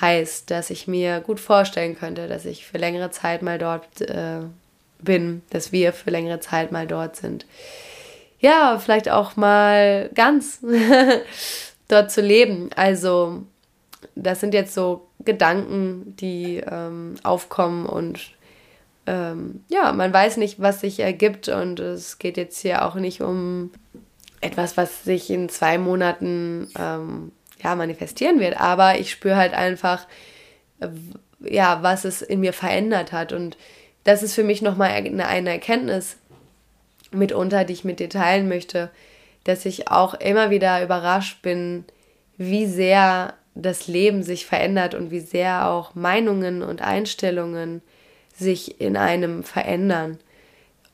Heißt, 0.00 0.50
dass 0.50 0.70
ich 0.70 0.86
mir 0.86 1.20
gut 1.20 1.40
vorstellen 1.40 1.98
könnte, 1.98 2.28
dass 2.28 2.44
ich 2.44 2.66
für 2.66 2.78
längere 2.78 3.10
Zeit 3.10 3.42
mal 3.42 3.58
dort 3.58 4.00
äh, 4.00 4.40
bin, 5.00 5.42
dass 5.50 5.72
wir 5.72 5.92
für 5.92 6.10
längere 6.10 6.40
Zeit 6.40 6.72
mal 6.72 6.86
dort 6.86 7.16
sind. 7.16 7.44
Ja, 8.42 8.78
vielleicht 8.78 9.08
auch 9.08 9.36
mal 9.36 10.10
ganz 10.14 10.60
dort 11.88 12.10
zu 12.10 12.20
leben. 12.20 12.70
Also, 12.74 13.44
das 14.16 14.40
sind 14.40 14.52
jetzt 14.52 14.74
so 14.74 15.08
Gedanken, 15.24 16.16
die 16.16 16.56
ähm, 16.56 17.14
aufkommen 17.22 17.86
und 17.86 18.32
ähm, 19.06 19.64
ja, 19.68 19.92
man 19.92 20.12
weiß 20.12 20.36
nicht, 20.36 20.60
was 20.60 20.80
sich 20.80 20.98
ergibt 21.00 21.48
und 21.48 21.78
es 21.80 22.18
geht 22.18 22.36
jetzt 22.36 22.60
hier 22.60 22.84
auch 22.84 22.96
nicht 22.96 23.20
um 23.20 23.70
etwas, 24.40 24.76
was 24.76 25.04
sich 25.04 25.30
in 25.30 25.48
zwei 25.48 25.78
Monaten 25.78 26.68
ähm, 26.78 27.32
ja, 27.62 27.76
manifestieren 27.76 28.40
wird, 28.40 28.60
aber 28.60 28.98
ich 28.98 29.10
spüre 29.12 29.36
halt 29.36 29.54
einfach, 29.54 30.06
äh, 30.80 30.88
ja, 31.40 31.82
was 31.82 32.04
es 32.04 32.22
in 32.22 32.40
mir 32.40 32.52
verändert 32.52 33.12
hat 33.12 33.32
und 33.32 33.56
das 34.04 34.24
ist 34.24 34.34
für 34.34 34.44
mich 34.44 34.62
nochmal 34.62 34.90
eine, 34.90 35.26
eine 35.26 35.50
Erkenntnis 35.50 36.16
mitunter, 37.12 37.64
die 37.64 37.72
ich 37.72 37.84
mit 37.84 38.00
dir 38.00 38.08
teilen 38.08 38.48
möchte, 38.48 38.90
dass 39.44 39.64
ich 39.66 39.88
auch 39.88 40.14
immer 40.14 40.50
wieder 40.50 40.82
überrascht 40.82 41.42
bin, 41.42 41.84
wie 42.36 42.66
sehr 42.66 43.34
das 43.54 43.86
Leben 43.86 44.22
sich 44.22 44.46
verändert 44.46 44.94
und 44.94 45.10
wie 45.10 45.20
sehr 45.20 45.68
auch 45.68 45.94
Meinungen 45.94 46.62
und 46.62 46.80
Einstellungen 46.80 47.82
sich 48.34 48.80
in 48.80 48.96
einem 48.96 49.44
verändern. 49.44 50.18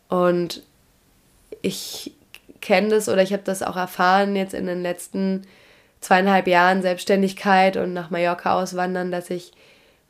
Und 0.09 0.63
ich 1.63 2.13
kenne 2.61 2.89
das 2.89 3.09
oder 3.09 3.23
ich 3.23 3.33
habe 3.33 3.45
das 3.45 3.63
auch 3.63 3.77
erfahren 3.77 4.35
jetzt 4.35 4.55
in 4.55 4.67
den 4.67 4.83
letzten 4.83 5.47
zweieinhalb 6.01 6.47
Jahren 6.47 6.83
Selbstständigkeit 6.83 7.77
und 7.77 7.93
nach 7.93 8.11
Mallorca 8.11 8.61
auswandern, 8.61 9.11
dass 9.11 9.31
ich 9.31 9.53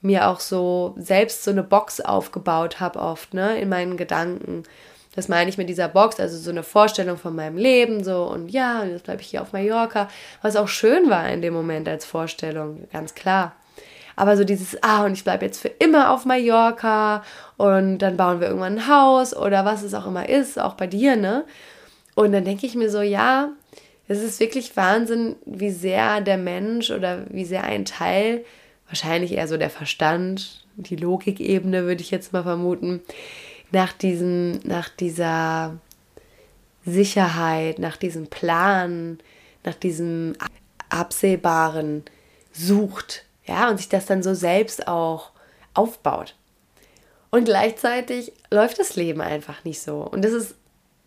mir 0.01 0.29
auch 0.29 0.41
so 0.41 0.95
selbst 0.97 1.45
so 1.45 1.51
eine 1.51 1.63
Box 1.63 2.01
aufgebaut 2.01 2.81
habe 2.81 3.01
oft, 3.01 3.35
ne, 3.35 3.59
in 3.61 3.69
meinen 3.69 3.97
Gedanken. 3.97 4.65
Das 5.19 5.27
meine 5.27 5.51
ich 5.51 5.59
mit 5.59 5.69
dieser 5.69 5.89
Box, 5.89 6.21
also 6.21 6.39
so 6.39 6.51
eine 6.51 6.63
Vorstellung 6.63 7.17
von 7.17 7.35
meinem 7.35 7.57
Leben, 7.57 8.05
so 8.05 8.23
und 8.23 8.51
ja, 8.51 8.85
jetzt 8.85 9.03
bleibe 9.03 9.21
ich 9.21 9.27
hier 9.27 9.43
auf 9.43 9.53
Mallorca, 9.53 10.07
was 10.43 10.55
auch 10.55 10.69
schön 10.69 11.11
war 11.11 11.29
in 11.29 11.43
dem 11.43 11.55
Moment 11.55 11.89
als 11.89 12.05
Vorstellung, 12.05 12.87
ganz 12.93 13.17
klar. 13.17 13.57
Aber 14.15 14.37
so 14.37 14.45
dieses, 14.45 14.81
ah, 14.81 15.05
und 15.05 15.15
ich 15.15 15.25
bleibe 15.25 15.45
jetzt 15.45 15.61
für 15.61 15.73
immer 15.81 16.13
auf 16.13 16.25
Mallorca 16.25 17.25
und 17.57 17.99
dann 17.99 18.17
bauen 18.17 18.39
wir 18.39 18.47
irgendwann 18.47 18.79
ein 18.79 18.87
Haus 18.87 19.37
oder 19.37 19.65
was 19.65 19.83
es 19.83 19.93
auch 19.93 20.07
immer 20.07 20.29
ist, 20.29 20.57
auch 20.57 20.75
bei 20.75 20.87
dir, 20.87 21.17
ne? 21.17 21.45
Und 22.15 22.31
dann 22.31 22.45
denke 22.45 22.67
ich 22.67 22.77
mir 22.77 22.89
so, 22.89 23.03
ja, 23.03 23.49
es 24.07 24.23
ist 24.23 24.39
wirklich 24.39 24.77
Wahnsinn, 24.77 25.35
wie 25.45 25.73
sehr 25.73 26.21
der 26.21 26.39
Mensch 26.39 26.93
oder 26.93 27.25
wie 27.29 27.45
sehr 27.45 27.65
ein 27.65 27.85
Teil 27.85 28.45
wahrscheinlich 28.87 29.33
eher 29.33 29.49
so 29.49 29.57
der 29.57 29.71
Verstand, 29.71 30.65
die 30.77 30.95
Logikebene 30.95 31.87
würde 31.87 32.03
ich 32.03 32.13
jetzt 32.13 32.33
mal 32.33 32.45
vermuten, 32.45 33.03
nach 33.71 33.93
diesem, 33.93 34.61
nach 34.65 34.89
dieser 34.89 35.79
Sicherheit, 36.85 37.79
nach 37.79 37.97
diesem 37.97 38.29
Plan, 38.29 39.19
nach 39.65 39.75
diesem 39.75 40.35
Absehbaren 40.89 42.05
sucht, 42.53 43.25
ja, 43.45 43.69
und 43.69 43.79
sich 43.79 43.89
das 43.89 44.07
dann 44.07 44.23
so 44.23 44.35
selbst 44.35 44.89
auch 44.89 45.31
aufbaut. 45.75 46.35
Und 47.31 47.45
gleichzeitig 47.45 48.33
läuft 48.51 48.79
das 48.79 48.97
Leben 48.97 49.21
einfach 49.21 49.65
nicht 49.65 49.83
so. 49.83 50.01
Und 50.01 50.25
das 50.25 50.33
ist 50.33 50.55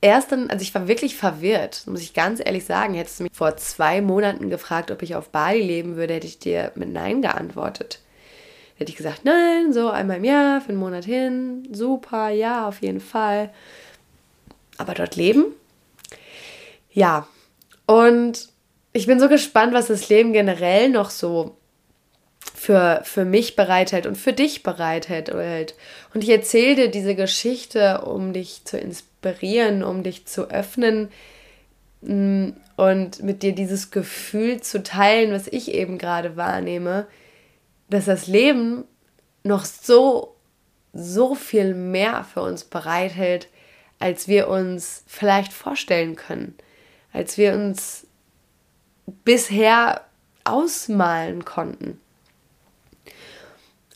erst 0.02 0.32
dann, 0.32 0.50
also 0.50 0.62
ich 0.62 0.74
war 0.76 0.88
wirklich 0.88 1.15
verwirrt, 1.15 1.84
muss 1.88 2.02
ich 2.02 2.13
ganz 2.13 2.39
ehrlich 2.43 2.65
sagen. 2.65 2.93
Hättest 2.93 3.19
du 3.19 3.24
mich 3.24 3.34
vor 3.34 3.58
zwei 3.58 4.02
Monaten 4.02 4.50
gefragt, 4.50 4.91
ob 4.91 5.02
ich 5.02 5.15
auf 5.15 5.30
Bali 5.30 5.62
leben 5.62 5.95
würde, 5.95 6.15
hätte 6.15 6.28
ich 6.28 6.39
dir 6.39 6.71
mit 6.76 6.89
Nein 6.89 7.21
geantwortet. 7.21 8.00
Hätte 8.82 8.89
ich 8.89 8.98
gesagt, 8.98 9.26
nein, 9.26 9.74
so 9.74 9.91
einmal 9.91 10.17
im 10.17 10.24
Jahr, 10.24 10.60
für 10.60 10.70
einen 10.70 10.80
Monat 10.80 11.06
hin, 11.06 11.67
super, 11.72 12.30
ja, 12.30 12.67
auf 12.67 12.82
jeden 12.82 13.00
Fall. 13.00 13.52
Aber 14.80 14.96
dort 14.96 15.15
leben? 15.15 15.54
Ja. 16.91 17.28
Und 17.86 18.50
ich 18.91 19.06
bin 19.06 19.20
so 19.20 19.30
gespannt, 19.30 19.76
was 19.76 19.86
das 19.86 20.10
Leben 20.10 20.34
generell 20.34 20.89
noch 20.89 21.12
so 21.12 21.58
für, 22.56 23.02
für 23.04 23.24
mich 23.24 23.56
bereithält 23.56 24.08
und 24.08 24.17
für 24.17 24.34
dich 24.34 24.63
bereithält. 24.63 25.30
Und 26.15 26.24
ich 26.24 26.30
erzähle 26.32 26.74
dir 26.74 26.88
diese 26.88 27.13
Geschichte, 27.13 28.02
um 28.02 28.34
dich 28.34 28.65
zu 28.65 28.80
inspirieren, 28.80 29.84
um 29.84 30.02
dich 30.02 30.26
zu 30.26 30.50
öffnen 30.50 31.10
mm, 32.02 32.50
und 32.78 33.22
mit 33.22 33.44
dir 33.44 33.54
dieses 33.54 33.91
Gefühl 33.91 34.62
zu 34.62 34.82
teilen, 34.82 35.32
was 35.34 35.48
ich 35.48 35.72
eben 35.72 36.00
gerade 36.00 36.36
wahrnehme, 36.36 37.06
dass 37.92 38.06
das 38.06 38.28
Leben 38.28 38.86
noch 39.44 39.66
so, 39.66 40.36
so 40.94 41.36
viel 41.36 41.74
mehr 41.74 42.24
für 42.24 42.42
uns 42.42 42.64
bereithält, 42.64 43.48
als 44.00 44.28
wir 44.28 44.48
uns 44.48 45.04
vielleicht 45.08 45.54
vorstellen 45.54 46.16
können, 46.16 46.56
als 47.14 47.38
wir 47.38 47.54
uns 47.54 48.08
bisher 49.24 50.02
ausmalen 50.44 51.46
konnten. 51.46 52.00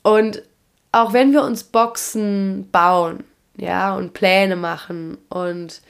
Und 0.04 0.44
auch 0.92 1.14
wenn 1.14 1.32
wir 1.32 1.44
uns 1.44 1.64
Boxen 1.64 2.70
bauen, 2.72 3.24
ja, 3.58 3.96
und 3.96 4.14
Pläne 4.14 4.56
machen 4.56 5.18
und 5.30 5.82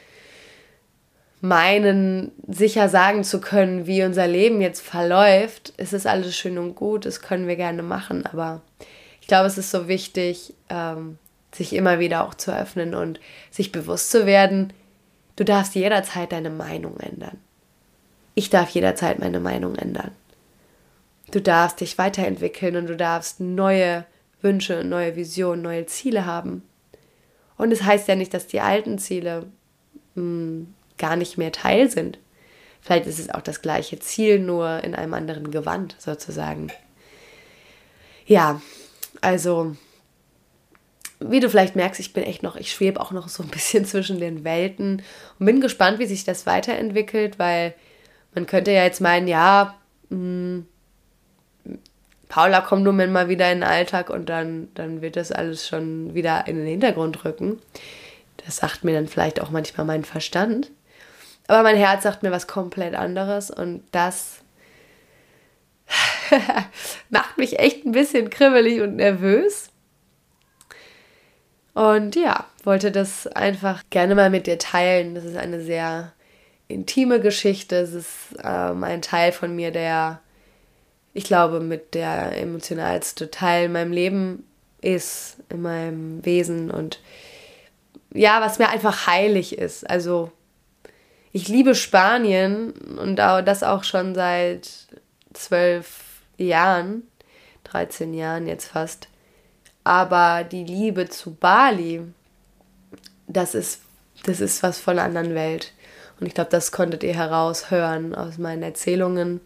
meinen, 1.48 2.32
sicher 2.48 2.90
sagen 2.90 3.24
zu 3.24 3.40
können, 3.40 3.88
wie 3.88 4.04
unser 4.04 4.28
Leben 4.28 4.62
jetzt 4.62 4.82
verläuft, 4.82 5.74
ist 5.78 5.94
es 5.94 6.06
alles 6.06 6.36
schön 6.36 6.58
und 6.58 6.76
gut, 6.76 7.06
das 7.06 7.22
können 7.22 7.48
wir 7.48 7.56
gerne 7.56 7.84
machen, 7.84 8.26
aber 8.26 8.62
ich 9.22 9.28
glaube, 9.28 9.48
es 9.48 9.58
ist 9.58 9.72
so 9.72 9.88
wichtig, 9.88 10.54
ähm, 10.70 11.18
sich 11.54 11.74
immer 11.74 12.00
wieder 12.00 12.26
auch 12.26 12.34
zu 12.34 12.56
öffnen 12.56 12.94
und 12.94 13.20
sich 13.50 13.72
bewusst 13.72 14.12
zu 14.12 14.26
werden, 14.26 14.74
du 15.36 15.44
darfst 15.44 15.76
jederzeit 15.76 16.32
deine 16.32 16.50
Meinung 16.50 16.98
ändern. 17.00 17.38
Ich 18.34 18.50
darf 18.50 18.70
jederzeit 18.70 19.20
meine 19.20 19.40
Meinung 19.40 19.76
ändern. 19.76 20.12
Du 21.32 21.42
darfst 21.42 21.80
dich 21.80 21.98
weiterentwickeln 21.98 22.76
und 22.76 22.88
du 22.88 22.98
darfst 22.98 23.40
neue 23.40 24.06
Wünsche, 24.42 24.84
neue 24.84 25.16
Visionen, 25.16 25.62
neue 25.62 25.86
Ziele 25.86 26.26
haben. 26.26 26.64
Und 27.58 27.72
es 27.72 27.80
das 27.80 27.88
heißt 27.88 28.08
ja 28.10 28.16
nicht, 28.16 28.34
dass 28.34 28.48
die 28.48 28.60
alten 28.60 29.00
Ziele 29.00 29.48
mh, 30.16 30.22
hm, 30.22 30.75
gar 30.98 31.16
nicht 31.16 31.38
mehr 31.38 31.52
Teil 31.52 31.90
sind. 31.90 32.20
Vielleicht 32.82 33.08
ist 33.08 33.20
es 33.20 33.30
auch 33.30 33.42
das 33.42 33.62
gleiche 33.62 34.00
Ziel, 34.00 34.40
nur 34.40 34.84
in 34.84 34.94
einem 34.96 35.14
anderen 35.14 35.52
Gewand 35.52 35.96
sozusagen. 36.00 36.72
Ja, 38.28 38.62
also 39.22 39.76
wie 41.20 41.40
du 41.40 41.50
vielleicht 41.50 41.76
merkst, 41.76 42.00
ich 42.00 42.14
bin 42.14 42.24
echt 42.24 42.44
noch, 42.44 42.56
ich 42.56 42.72
schwebe 42.72 43.00
auch 43.00 43.12
noch 43.12 43.28
so 43.28 43.44
ein 43.44 43.50
bisschen 43.50 43.86
zwischen 43.86 44.20
den 44.20 44.44
Welten 44.44 45.02
und 45.40 45.46
bin 45.46 45.62
gespannt, 45.62 46.00
wie 46.00 46.06
sich 46.06 46.24
das 46.24 46.46
weiterentwickelt, 46.46 47.40
weil 47.40 47.74
man 48.34 48.46
könnte 48.46 48.72
ja 48.72 48.84
jetzt 48.84 49.02
meinen, 49.02 49.28
ja, 49.28 49.76
mh, 50.10 50.18
hm, 50.18 50.68
Paula 52.28 52.62
kommt 52.62 52.84
nur 52.84 52.92
mal 52.92 53.30
wieder 53.30 53.52
in 53.52 53.60
den 53.60 53.70
Alltag 53.70 54.10
und 54.10 54.30
dann, 54.30 54.68
dann 54.74 55.02
wird 55.02 55.16
das 55.16 55.32
alles 55.32 55.68
schon 55.68 56.16
wieder 56.16 56.48
in 56.48 56.58
den 56.58 56.66
Hintergrund 56.66 57.24
rücken. 57.24 57.60
Das 58.46 58.58
sagt 58.58 58.84
mir 58.84 58.94
dann 58.94 59.08
vielleicht 59.08 59.40
auch 59.40 59.52
manchmal 59.52 59.86
mein 59.86 60.04
Verstand. 60.04 60.72
Aber 61.48 61.64
mein 61.64 61.76
Herz 61.76 62.04
sagt 62.04 62.24
mir 62.24 62.32
was 62.32 62.48
komplett 62.48 62.96
anderes 62.96 63.52
und 63.52 63.84
das 63.92 64.42
macht 67.10 67.38
mich 67.38 67.60
echt 67.60 67.86
ein 67.86 67.92
bisschen 67.92 68.30
kribbelig 68.30 68.82
und 68.82 68.96
nervös. 68.96 69.70
Und 71.74 72.16
ja, 72.16 72.46
wollte 72.64 72.92
das 72.92 73.28
einfach 73.28 73.84
gerne 73.90 74.16
mal 74.16 74.30
mit 74.30 74.48
dir 74.48 74.58
teilen. 74.58 75.14
Das 75.14 75.26
ist 75.26 75.36
eine 75.36 75.62
sehr 75.62 76.14
intime 76.68 77.20
Geschichte. 77.20 77.76
Es 77.76 77.94
ist 77.94 78.10
ähm, 78.44 78.84
ein 78.84 79.02
Teil 79.02 79.32
von 79.32 79.56
mir, 79.56 79.72
der, 79.72 80.22
ich 81.14 81.26
glaube, 81.26 81.60
mit 81.60 81.94
der 81.94 82.38
emotionalste 82.38 83.30
Teil 83.30 83.66
in 83.66 83.74
meinem 83.74 83.92
Leben 83.92 84.48
ist, 84.82 85.38
in 85.50 85.62
meinem 85.62 86.26
Wesen 86.26 86.72
und 86.72 87.02
ja, 88.14 88.40
was 88.40 88.60
mir 88.60 88.70
einfach 88.70 89.08
heilig 89.08 89.58
ist. 89.58 89.90
Also 89.90 90.32
ich 91.36 91.50
liebe 91.50 91.76
Spanien 91.76 92.72
und 92.98 93.18
das 93.18 93.62
auch 93.62 93.84
schon 93.84 94.16
seit 94.16 94.70
zwölf 95.34 96.22
Jahren, 96.38 97.04
13 97.66 98.14
Jahren 98.14 98.48
jetzt 98.48 98.68
fast. 98.70 99.10
Aber 99.84 100.46
die 100.46 100.64
Liebe 100.64 101.10
zu 101.10 101.36
Bali, 101.36 102.04
das 103.28 103.54
ist, 103.54 103.82
das 104.24 104.40
ist 104.40 104.64
was 104.64 104.80
von 104.80 104.98
einer 104.98 105.10
anderen 105.10 105.36
Welt. 105.36 105.74
Und 106.22 106.28
ich 106.28 106.36
glaube, 106.36 106.52
das 106.52 106.72
konntet 106.72 107.04
ihr 107.04 107.16
heraushören 107.16 108.16
aus 108.16 108.38
meinen 108.38 108.64
Erzählungen. 108.64 109.42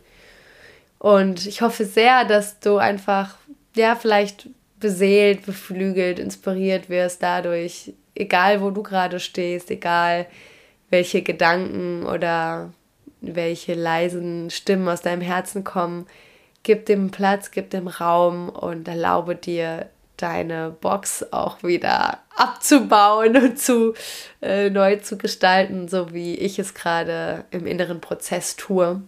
Und 0.99 1.47
ich 1.47 1.63
hoffe 1.63 1.85
sehr, 1.85 2.23
dass 2.23 2.59
du 2.59 2.77
einfach, 2.77 3.35
ja, 3.75 3.95
vielleicht 3.95 4.47
beseelt, 4.79 5.43
beflügelt, 5.43 6.19
inspiriert 6.19 6.87
wirst 6.87 7.23
dadurch, 7.23 7.93
egal 8.13 8.61
wo 8.61 8.69
du 8.69 8.83
gerade 8.83 9.19
stehst, 9.19 9.71
egal 9.71 10.27
welche 10.89 11.21
Gedanken 11.21 12.05
oder 12.05 12.71
welche 13.21 13.73
leisen 13.73 14.49
Stimmen 14.49 14.87
aus 14.87 15.01
deinem 15.01 15.21
Herzen 15.21 15.63
kommen, 15.63 16.07
gib 16.63 16.85
dem 16.85 17.11
Platz, 17.11 17.51
gib 17.51 17.69
dem 17.69 17.87
Raum 17.87 18.49
und 18.49 18.87
erlaube 18.87 19.35
dir, 19.35 19.89
deine 20.21 20.75
Box 20.81 21.25
auch 21.31 21.63
wieder 21.63 22.19
abzubauen 22.35 23.37
und 23.37 23.59
zu 23.59 23.93
äh, 24.41 24.69
neu 24.69 24.97
zu 24.97 25.17
gestalten, 25.17 25.87
so 25.87 26.13
wie 26.13 26.35
ich 26.35 26.59
es 26.59 26.73
gerade 26.73 27.45
im 27.51 27.65
inneren 27.65 28.01
Prozess 28.01 28.55
tue. 28.55 29.01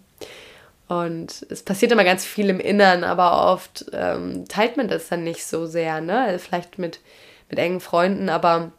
Und 0.87 1.45
es 1.49 1.63
passiert 1.63 1.91
immer 1.91 2.03
ganz 2.03 2.25
viel 2.25 2.49
im 2.49 2.59
Inneren, 2.59 3.03
aber 3.03 3.51
oft 3.51 3.85
ähm, 3.93 4.45
teilt 4.47 4.75
man 4.75 4.89
das 4.89 5.07
dann 5.07 5.23
nicht 5.23 5.45
so 5.45 5.65
sehr, 5.65 6.01
ne? 6.01 6.37
Vielleicht 6.37 6.79
mit, 6.79 6.99
mit 7.49 7.59
engen 7.59 7.79
Freunden, 7.79 8.27
aber 8.27 8.71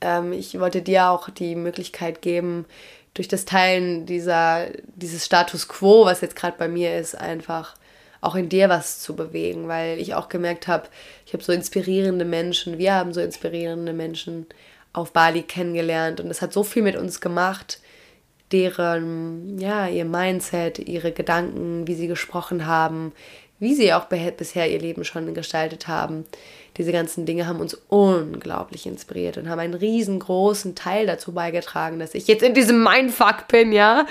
ähm, 0.00 0.32
ich 0.32 0.58
wollte 0.58 0.82
dir 0.82 1.10
auch 1.10 1.30
die 1.30 1.54
Möglichkeit 1.54 2.22
geben, 2.22 2.66
durch 3.14 3.28
das 3.28 3.44
Teilen 3.44 4.06
dieser, 4.06 4.66
dieses 4.94 5.26
Status 5.26 5.66
quo, 5.66 6.04
was 6.04 6.20
jetzt 6.20 6.36
gerade 6.36 6.56
bei 6.56 6.68
mir 6.68 6.96
ist, 6.96 7.16
einfach 7.16 7.74
auch 8.20 8.34
in 8.34 8.48
dir 8.48 8.68
was 8.68 9.00
zu 9.00 9.14
bewegen, 9.16 9.68
weil 9.68 9.98
ich 9.98 10.14
auch 10.14 10.28
gemerkt 10.28 10.68
habe, 10.68 10.88
ich 11.26 11.32
habe 11.32 11.42
so 11.42 11.52
inspirierende 11.52 12.24
Menschen, 12.24 12.78
wir 12.78 12.94
haben 12.94 13.12
so 13.12 13.20
inspirierende 13.20 13.92
Menschen 13.92 14.46
auf 14.92 15.12
Bali 15.12 15.42
kennengelernt 15.42 16.20
und 16.20 16.30
es 16.30 16.42
hat 16.42 16.52
so 16.52 16.62
viel 16.62 16.82
mit 16.82 16.96
uns 16.96 17.20
gemacht, 17.20 17.80
deren, 18.50 19.58
ja, 19.58 19.88
ihr 19.88 20.04
Mindset, 20.04 20.78
ihre 20.78 21.12
Gedanken, 21.12 21.86
wie 21.86 21.94
sie 21.94 22.08
gesprochen 22.08 22.66
haben, 22.66 23.12
wie 23.58 23.74
sie 23.74 23.92
auch 23.92 24.06
bisher 24.06 24.70
ihr 24.70 24.78
Leben 24.78 25.04
schon 25.04 25.34
gestaltet 25.34 25.88
haben. 25.88 26.24
Diese 26.78 26.92
ganzen 26.92 27.26
Dinge 27.26 27.46
haben 27.46 27.60
uns 27.60 27.74
unglaublich 27.88 28.86
inspiriert 28.86 29.36
und 29.36 29.48
haben 29.48 29.58
einen 29.58 29.74
riesengroßen 29.74 30.76
Teil 30.76 31.06
dazu 31.06 31.32
beigetragen, 31.32 31.98
dass 31.98 32.14
ich 32.14 32.28
jetzt 32.28 32.44
in 32.44 32.54
diesem 32.54 32.82
Mindfuck 32.82 33.48
bin, 33.48 33.72
ja. 33.72 34.06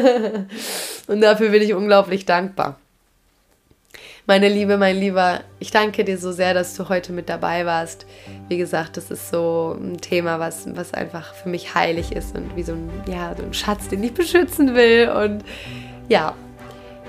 und 1.06 1.22
dafür 1.22 1.48
bin 1.48 1.62
ich 1.62 1.72
unglaublich 1.72 2.26
dankbar. 2.26 2.78
Meine 4.26 4.48
Liebe, 4.48 4.76
mein 4.76 4.96
Lieber, 4.96 5.40
ich 5.58 5.70
danke 5.70 6.04
dir 6.04 6.18
so 6.18 6.30
sehr, 6.30 6.54
dass 6.54 6.76
du 6.76 6.88
heute 6.88 7.12
mit 7.12 7.28
dabei 7.28 7.64
warst. 7.64 8.06
Wie 8.48 8.58
gesagt, 8.58 8.96
das 8.96 9.10
ist 9.10 9.30
so 9.30 9.76
ein 9.80 9.96
Thema, 9.96 10.38
was, 10.38 10.68
was 10.76 10.94
einfach 10.94 11.34
für 11.34 11.48
mich 11.48 11.74
heilig 11.74 12.12
ist 12.12 12.36
und 12.36 12.54
wie 12.54 12.62
so 12.62 12.74
ein, 12.74 12.90
ja, 13.08 13.34
so 13.36 13.42
ein 13.42 13.54
Schatz, 13.54 13.88
den 13.88 14.04
ich 14.04 14.12
beschützen 14.12 14.74
will. 14.74 15.08
Und 15.08 15.42
ja, 16.08 16.36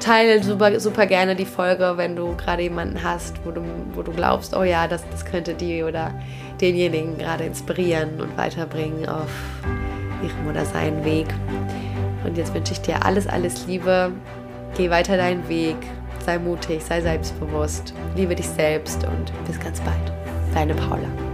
teile 0.02 0.44
super, 0.44 0.80
super 0.80 1.06
gerne 1.06 1.36
die 1.36 1.46
Folge, 1.46 1.94
wenn 1.96 2.16
du 2.16 2.36
gerade 2.36 2.64
jemanden 2.64 3.02
hast, 3.04 3.36
wo 3.46 3.52
du, 3.52 3.62
wo 3.94 4.02
du 4.02 4.12
glaubst, 4.12 4.56
oh 4.56 4.64
ja, 4.64 4.88
das, 4.88 5.04
das 5.10 5.24
könnte 5.24 5.54
die 5.54 5.84
oder 5.84 6.14
denjenigen 6.60 7.18
gerade 7.18 7.46
inspirieren 7.46 8.20
und 8.20 8.38
weiterbringen 8.38 9.08
auf 9.08 9.32
ihrem 10.22 10.50
oder 10.50 10.66
seinen 10.66 11.06
Weg. 11.06 11.28
Und 12.26 12.38
jetzt 12.38 12.54
wünsche 12.54 12.74
ich 12.74 12.82
dir 12.82 13.06
alles, 13.06 13.28
alles 13.28 13.66
Liebe. 13.68 14.12
Geh 14.76 14.90
weiter 14.90 15.18
deinen 15.18 15.48
Weg 15.48 15.78
sei 16.26 16.38
mutig, 16.38 16.84
sei 16.84 17.02
selbstbewusst, 17.02 17.94
liebe 18.16 18.36
dich 18.36 18.48
selbst 18.48 19.04
und 19.04 19.32
bis 19.46 19.60
ganz 19.60 19.80
bald. 19.82 20.12
Deine 20.54 20.74
Paula. 20.76 21.31